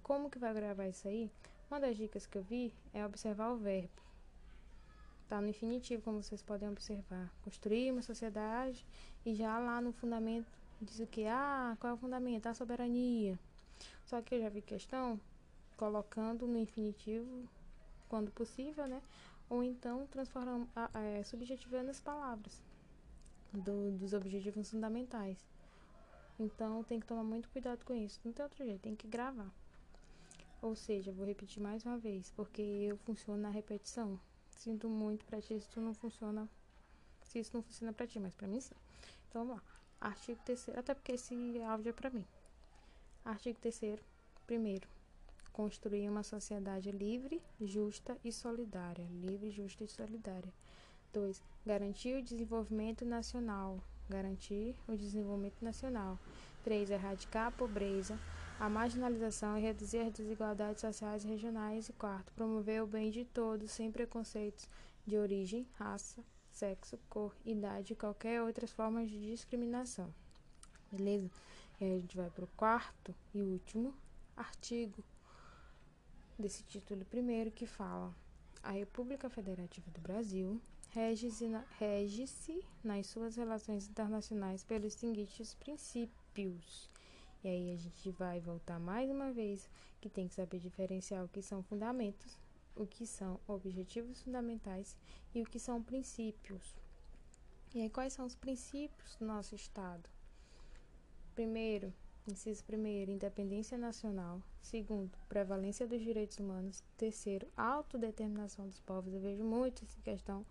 Como 0.02 0.30
que 0.30 0.40
vai 0.40 0.54
gravar 0.54 0.88
isso 0.88 1.08
aí? 1.08 1.32
Uma 1.70 1.80
das 1.80 1.98
dicas 1.98 2.26
que 2.26 2.38
eu 2.38 2.44
vi 2.44 2.74
é 2.94 3.06
observar 3.06 3.52
o 3.52 3.58
verbo. 3.58 4.02
Está 5.24 5.42
no 5.42 5.50
infinitivo, 5.50 6.02
como 6.02 6.24
vocês 6.24 6.42
podem 6.42 6.70
observar. 6.70 7.30
Construir 7.44 7.92
uma 7.92 8.02
sociedade 8.02 8.86
e 9.26 9.36
já 9.36 9.60
lá 9.60 9.82
no 9.82 9.92
fundamento 9.92 10.48
diz 10.82 11.00
o 11.00 11.08
que? 11.08 11.26
Ah, 11.26 11.76
qual 11.80 11.92
é 11.92 11.94
o 11.94 11.98
fundamento? 11.98 12.48
A 12.48 12.54
soberania. 12.54 13.38
Só 14.06 14.22
que 14.22 14.36
eu 14.36 14.42
já 14.42 14.50
vi 14.50 14.62
questão 14.62 15.20
colocando 15.76 16.48
no 16.48 16.58
infinitivo 16.58 17.48
quando 18.08 18.32
possível, 18.32 18.88
né? 18.88 19.02
Ou 19.50 19.64
então 19.64 20.06
transformando, 20.08 20.68
é, 20.94 21.24
subjetivando 21.24 21.90
as 21.90 22.00
palavras 22.00 22.62
do, 23.54 23.92
dos 23.92 24.14
objetivos 24.14 24.70
fundamentais. 24.70 25.38
Então 26.40 26.84
tem 26.84 27.00
que 27.00 27.08
tomar 27.08 27.24
muito 27.24 27.50
cuidado 27.50 27.84
com 27.84 27.96
isso. 27.96 28.20
Não 28.24 28.32
tem 28.32 28.44
outro 28.44 28.64
jeito, 28.64 28.82
tem 28.82 28.96
que 28.96 29.08
gravar. 29.08 29.52
Ou 30.62 30.76
seja, 30.76 31.12
vou 31.12 31.26
repetir 31.26 31.62
mais 31.62 31.86
uma 31.86 31.98
vez, 31.98 32.32
porque 32.32 32.62
eu 32.62 32.98
funciono 32.98 33.42
na 33.42 33.50
repetição. 33.50 34.20
Sinto 34.50 34.90
muito 34.90 35.26
pra 35.26 35.42
ti 35.42 35.60
se 35.60 35.70
tu 35.70 35.80
não 35.80 35.94
funciona. 35.94 36.50
Se 37.24 37.40
isso 37.40 37.52
não 37.54 37.62
funciona 37.62 37.94
pra 37.94 38.08
ti, 38.08 38.20
mas 38.20 38.34
pra 38.34 38.48
mim 38.48 38.60
sim. 38.60 38.76
Então 39.30 39.46
vamos 39.46 39.62
lá. 39.62 39.64
Artigo 40.00 40.40
3 40.46 40.70
até 40.70 40.94
porque 40.94 41.14
esse 41.14 41.62
áudio 41.64 41.90
é 41.90 41.94
pra 41.94 42.10
mim. 42.10 42.26
Artigo 43.26 43.60
3 43.60 44.00
primeiro. 44.46 44.88
Construir 45.58 46.08
uma 46.08 46.22
sociedade 46.22 46.92
livre, 46.92 47.42
justa 47.60 48.16
e 48.24 48.32
solidária. 48.32 49.08
Livre, 49.24 49.50
justa 49.50 49.84
e 49.84 49.88
solidária. 49.88 50.54
2. 51.12 51.42
Garantir 51.66 52.16
o 52.16 52.22
desenvolvimento 52.22 53.04
nacional. 53.04 53.80
Garantir 54.08 54.76
o 54.88 54.96
desenvolvimento 54.96 55.60
nacional. 55.64 56.20
3. 56.64 56.92
Erradicar 56.92 57.48
a 57.48 57.52
pobreza, 57.52 58.20
a 58.60 58.70
marginalização 58.70 59.58
e 59.58 59.62
reduzir 59.62 59.98
as 59.98 60.14
desigualdades 60.14 60.82
sociais 60.82 61.26
e 61.26 61.28
regionais. 61.28 61.90
E 61.90 61.94
quarto, 61.94 62.32
promover 62.34 62.84
o 62.84 62.86
bem 62.86 63.10
de 63.10 63.26
todos 63.26 63.72
sem 63.72 63.92
preconceitos 63.92 64.70
de 65.08 65.18
origem, 65.18 65.68
raça, 65.74 66.24
sexo, 66.52 67.00
cor, 67.10 67.36
idade 67.44 67.94
e 67.94 67.96
qualquer 67.96 68.44
outras 68.44 68.70
formas 68.70 69.10
de 69.10 69.20
discriminação. 69.32 70.14
Beleza? 70.92 71.32
E 71.82 71.86
aí 71.86 71.96
a 71.96 72.00
gente 72.00 72.16
vai 72.16 72.30
para 72.30 72.46
o 72.46 72.50
quarto 72.56 73.16
e 73.34 73.42
último 73.42 73.92
artigo 74.36 75.04
desse 76.38 76.64
título 76.64 77.04
primeiro 77.06 77.52
que 77.52 77.66
fala 77.66 78.14
a 78.62 78.72
República 78.72 79.30
Federativa 79.30 79.90
do 79.92 80.02
Brasil 80.02 80.62
rege-se 80.90 81.48
na, 81.48 81.64
rege 81.80 82.26
nas 82.84 83.08
suas 83.08 83.36
relações 83.36 83.88
internacionais 83.88 84.64
pelos 84.64 84.94
seguintes 84.94 85.54
princípios 85.56 86.90
e 87.44 87.48
aí 87.48 87.72
a 87.72 87.78
gente 87.78 88.12
vai 88.12 88.40
voltar 88.40 88.80
mais 88.80 89.10
uma 89.10 89.32
vez 89.32 89.70
que 90.02 90.10
tem 90.10 90.28
que 90.28 90.36
saber 90.36 90.60
diferenciar 90.60 91.24
o 91.24 91.30
que 91.30 91.42
são 91.42 91.64
fundamentos, 91.64 92.38
o 92.76 92.86
que 92.86 93.06
são 93.06 93.40
objetivos 93.48 94.22
fundamentais 94.22 94.96
e 95.34 95.42
o 95.42 95.46
que 95.46 95.60
são 95.60 95.82
princípios. 95.82 96.76
E 97.74 97.82
aí 97.82 97.90
quais 97.90 98.14
são 98.14 98.26
os 98.26 98.36
princípios 98.36 99.16
do 99.16 99.26
nosso 99.26 99.56
Estado? 99.56 100.10
Primeiro, 101.36 101.94
inciso 102.32 102.64
primeiro, 102.64 103.12
independência 103.12 103.78
nacional. 103.78 104.42
Segundo, 104.62 105.18
prevalência 105.30 105.88
dos 105.88 106.02
direitos 106.02 106.38
humanos. 106.40 106.84
Terceiro, 106.98 107.48
autodeterminação 107.56 108.68
dos 108.68 108.80
povos. 108.80 109.14
Eu 109.14 109.20
vejo 109.20 109.44
muito 109.44 109.84
essa 109.84 110.00
questão. 110.02 110.46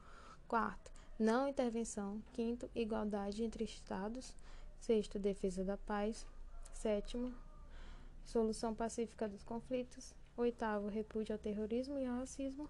Quarto, 0.48 0.90
não 1.18 1.48
intervenção. 1.48 2.22
Quinto, 2.32 2.70
igualdade 2.74 3.42
entre 3.42 3.64
estados. 3.64 4.34
Sexto, 4.80 5.18
defesa 5.18 5.64
da 5.64 5.76
paz. 5.76 6.26
Sétimo, 6.72 7.34
solução 8.24 8.74
pacífica 8.74 9.28
dos 9.28 9.42
conflitos. 9.42 10.14
Oitavo, 10.36 10.88
repúdio 10.88 11.34
ao 11.34 11.38
terrorismo 11.38 11.98
e 11.98 12.06
ao 12.06 12.18
racismo. 12.18 12.68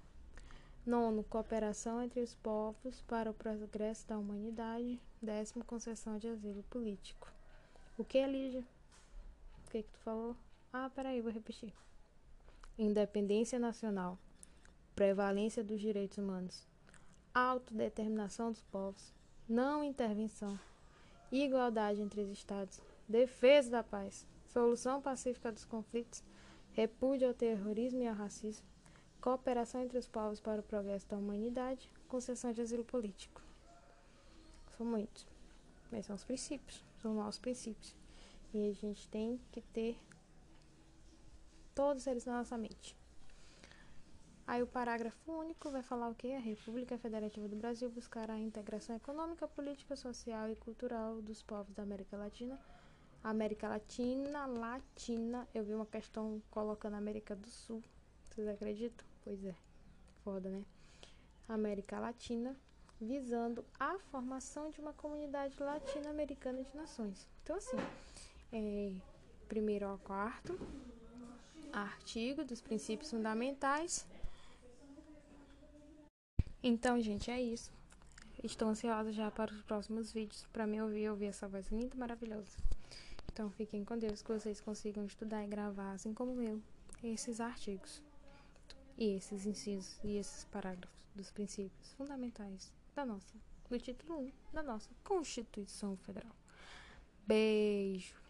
Nono, 0.87 1.25
cooperação 1.25 2.01
entre 2.01 2.21
os 2.21 2.35
povos 2.37 3.03
para 3.03 3.31
o 3.31 3.35
progresso 3.35 4.07
da 4.07 4.17
humanidade. 4.17 5.01
Décimo, 5.21 5.65
concessão 5.65 6.17
de 6.17 6.29
asilo 6.29 6.63
político. 6.65 7.33
O 7.99 8.05
que 8.05 8.19
é 8.19 8.27
Lígia? 8.29 8.65
Que, 9.77 9.83
que 9.83 9.93
tu 9.93 9.99
falou? 9.99 10.35
Ah, 10.73 10.89
peraí, 10.89 11.21
vou 11.21 11.31
repetir. 11.31 11.71
Independência 12.79 13.59
nacional. 13.59 14.19
Prevalência 14.95 15.63
dos 15.63 15.79
direitos 15.79 16.17
humanos. 16.17 16.67
Autodeterminação 17.35 18.51
dos 18.51 18.63
povos. 18.63 19.13
Não 19.47 19.85
intervenção. 19.85 20.59
Igualdade 21.31 22.01
entre 22.01 22.23
os 22.23 22.31
estados 22.31 22.81
defesa 23.07 23.71
da 23.71 23.85
paz, 23.85 24.27
solução 24.47 25.03
pacífica 25.03 25.53
dos 25.53 25.67
conflitos, 25.67 26.25
repúdio 26.73 27.29
ao 27.29 27.35
terrorismo 27.35 28.03
e 28.03 28.09
ao 28.09 28.15
racismo, 28.15 28.67
cooperação 29.21 29.83
entre 29.83 29.99
os 29.99 30.09
povos 30.09 30.41
para 30.41 30.61
o 30.61 30.65
progresso 30.65 31.07
da 31.07 31.19
humanidade, 31.19 31.93
concessão 32.09 32.51
de 32.51 32.63
asilo 32.63 32.85
político. 32.85 33.43
São 34.79 34.87
muitos. 34.87 35.27
Mas 35.93 36.07
são 36.07 36.17
os 36.17 36.25
princípios, 36.25 36.83
são 37.03 37.15
nossos 37.15 37.39
princípios. 37.39 37.95
E 38.57 38.71
a 38.71 38.73
gente 38.73 39.09
tem 39.09 39.41
que 39.53 39.61
ter 39.61 39.99
todos 41.75 42.07
eles 42.07 42.25
na 42.25 42.39
nossa 42.39 42.57
mente. 42.57 42.97
Aí 44.47 44.63
o 44.63 44.67
parágrafo 44.67 45.33
único 45.33 45.71
vai 45.71 45.83
falar 45.83 46.09
o 46.09 46.15
que? 46.15 46.33
A 46.33 46.39
República 46.39 46.97
Federativa 46.97 47.49
do 47.49 47.57
Brasil 47.57 47.91
buscará 47.91 48.35
a 48.35 48.39
integração 48.39 48.97
econômica, 48.97 49.47
política, 49.47 49.97
social 49.97 50.49
e 50.49 50.57
cultural 50.57 51.21
dos 51.21 51.43
povos 51.43 51.75
da 51.75 51.83
América 51.83 52.17
Latina 52.17 52.59
América 53.27 53.69
Latina, 53.69 54.47
Latina, 54.47 55.49
eu 55.53 55.65
vi 55.65 55.75
uma 55.75 55.85
questão 55.85 56.41
colocando 56.49 56.95
América 56.95 57.35
do 57.35 57.49
Sul. 57.49 57.83
Vocês 58.23 58.47
acreditam? 58.47 59.05
Pois 59.25 59.45
é. 59.45 59.53
Foda, 60.23 60.49
né? 60.49 60.65
América 61.49 61.99
Latina, 61.99 62.57
visando 63.01 63.65
a 63.81 63.99
formação 64.13 64.71
de 64.71 64.81
uma 64.81 64.93
comunidade 64.93 65.61
latino-americana 65.61 66.63
de 66.63 66.77
nações. 66.77 67.27
Então, 67.43 67.57
assim, 67.57 67.77
é, 68.53 68.93
primeiro 69.49 69.87
ao 69.87 69.99
quarto, 69.99 70.59
artigo 71.73 72.45
dos 72.45 72.61
princípios 72.61 73.11
fundamentais. 73.11 74.07
Então, 76.63 77.01
gente, 77.01 77.31
é 77.31 77.41
isso. 77.41 77.71
Estou 78.43 78.69
ansiosa 78.69 79.13
já 79.13 79.31
para 79.31 79.53
os 79.53 79.63
próximos 79.63 80.13
vídeos, 80.13 80.47
para 80.53 80.67
me 80.67 80.81
ouvir, 80.81 81.09
ouvir 81.11 81.27
essa 81.27 81.49
voz 81.49 81.71
linda 81.71 81.95
e 81.95 81.99
maravilhosa. 81.99 82.57
Então 83.33 83.51
fiquem 83.51 83.85
com 83.85 83.99
Deus, 83.99 84.23
que 84.23 84.33
vocês 84.33 84.61
consigam 84.61 85.05
estudar 85.05 85.45
e 85.45 85.47
gravar, 85.47 85.93
assim 85.93 86.15
como 86.15 86.41
eu, 86.41 86.63
esses 87.03 87.41
artigos 87.41 88.03
e 88.97 89.17
esses 89.17 89.45
incisos 89.45 89.99
e 90.03 90.17
esses 90.17 90.45
parágrafos 90.47 90.97
dos 91.15 91.31
princípios 91.31 91.93
fundamentais 91.95 92.73
da 92.95 93.05
nossa, 93.05 93.35
do 93.69 93.79
título 93.79 94.21
1 94.21 94.33
da 94.53 94.63
nossa 94.63 94.89
Constituição 95.05 95.97
Federal. 95.99 96.35
Beijo! 97.27 98.26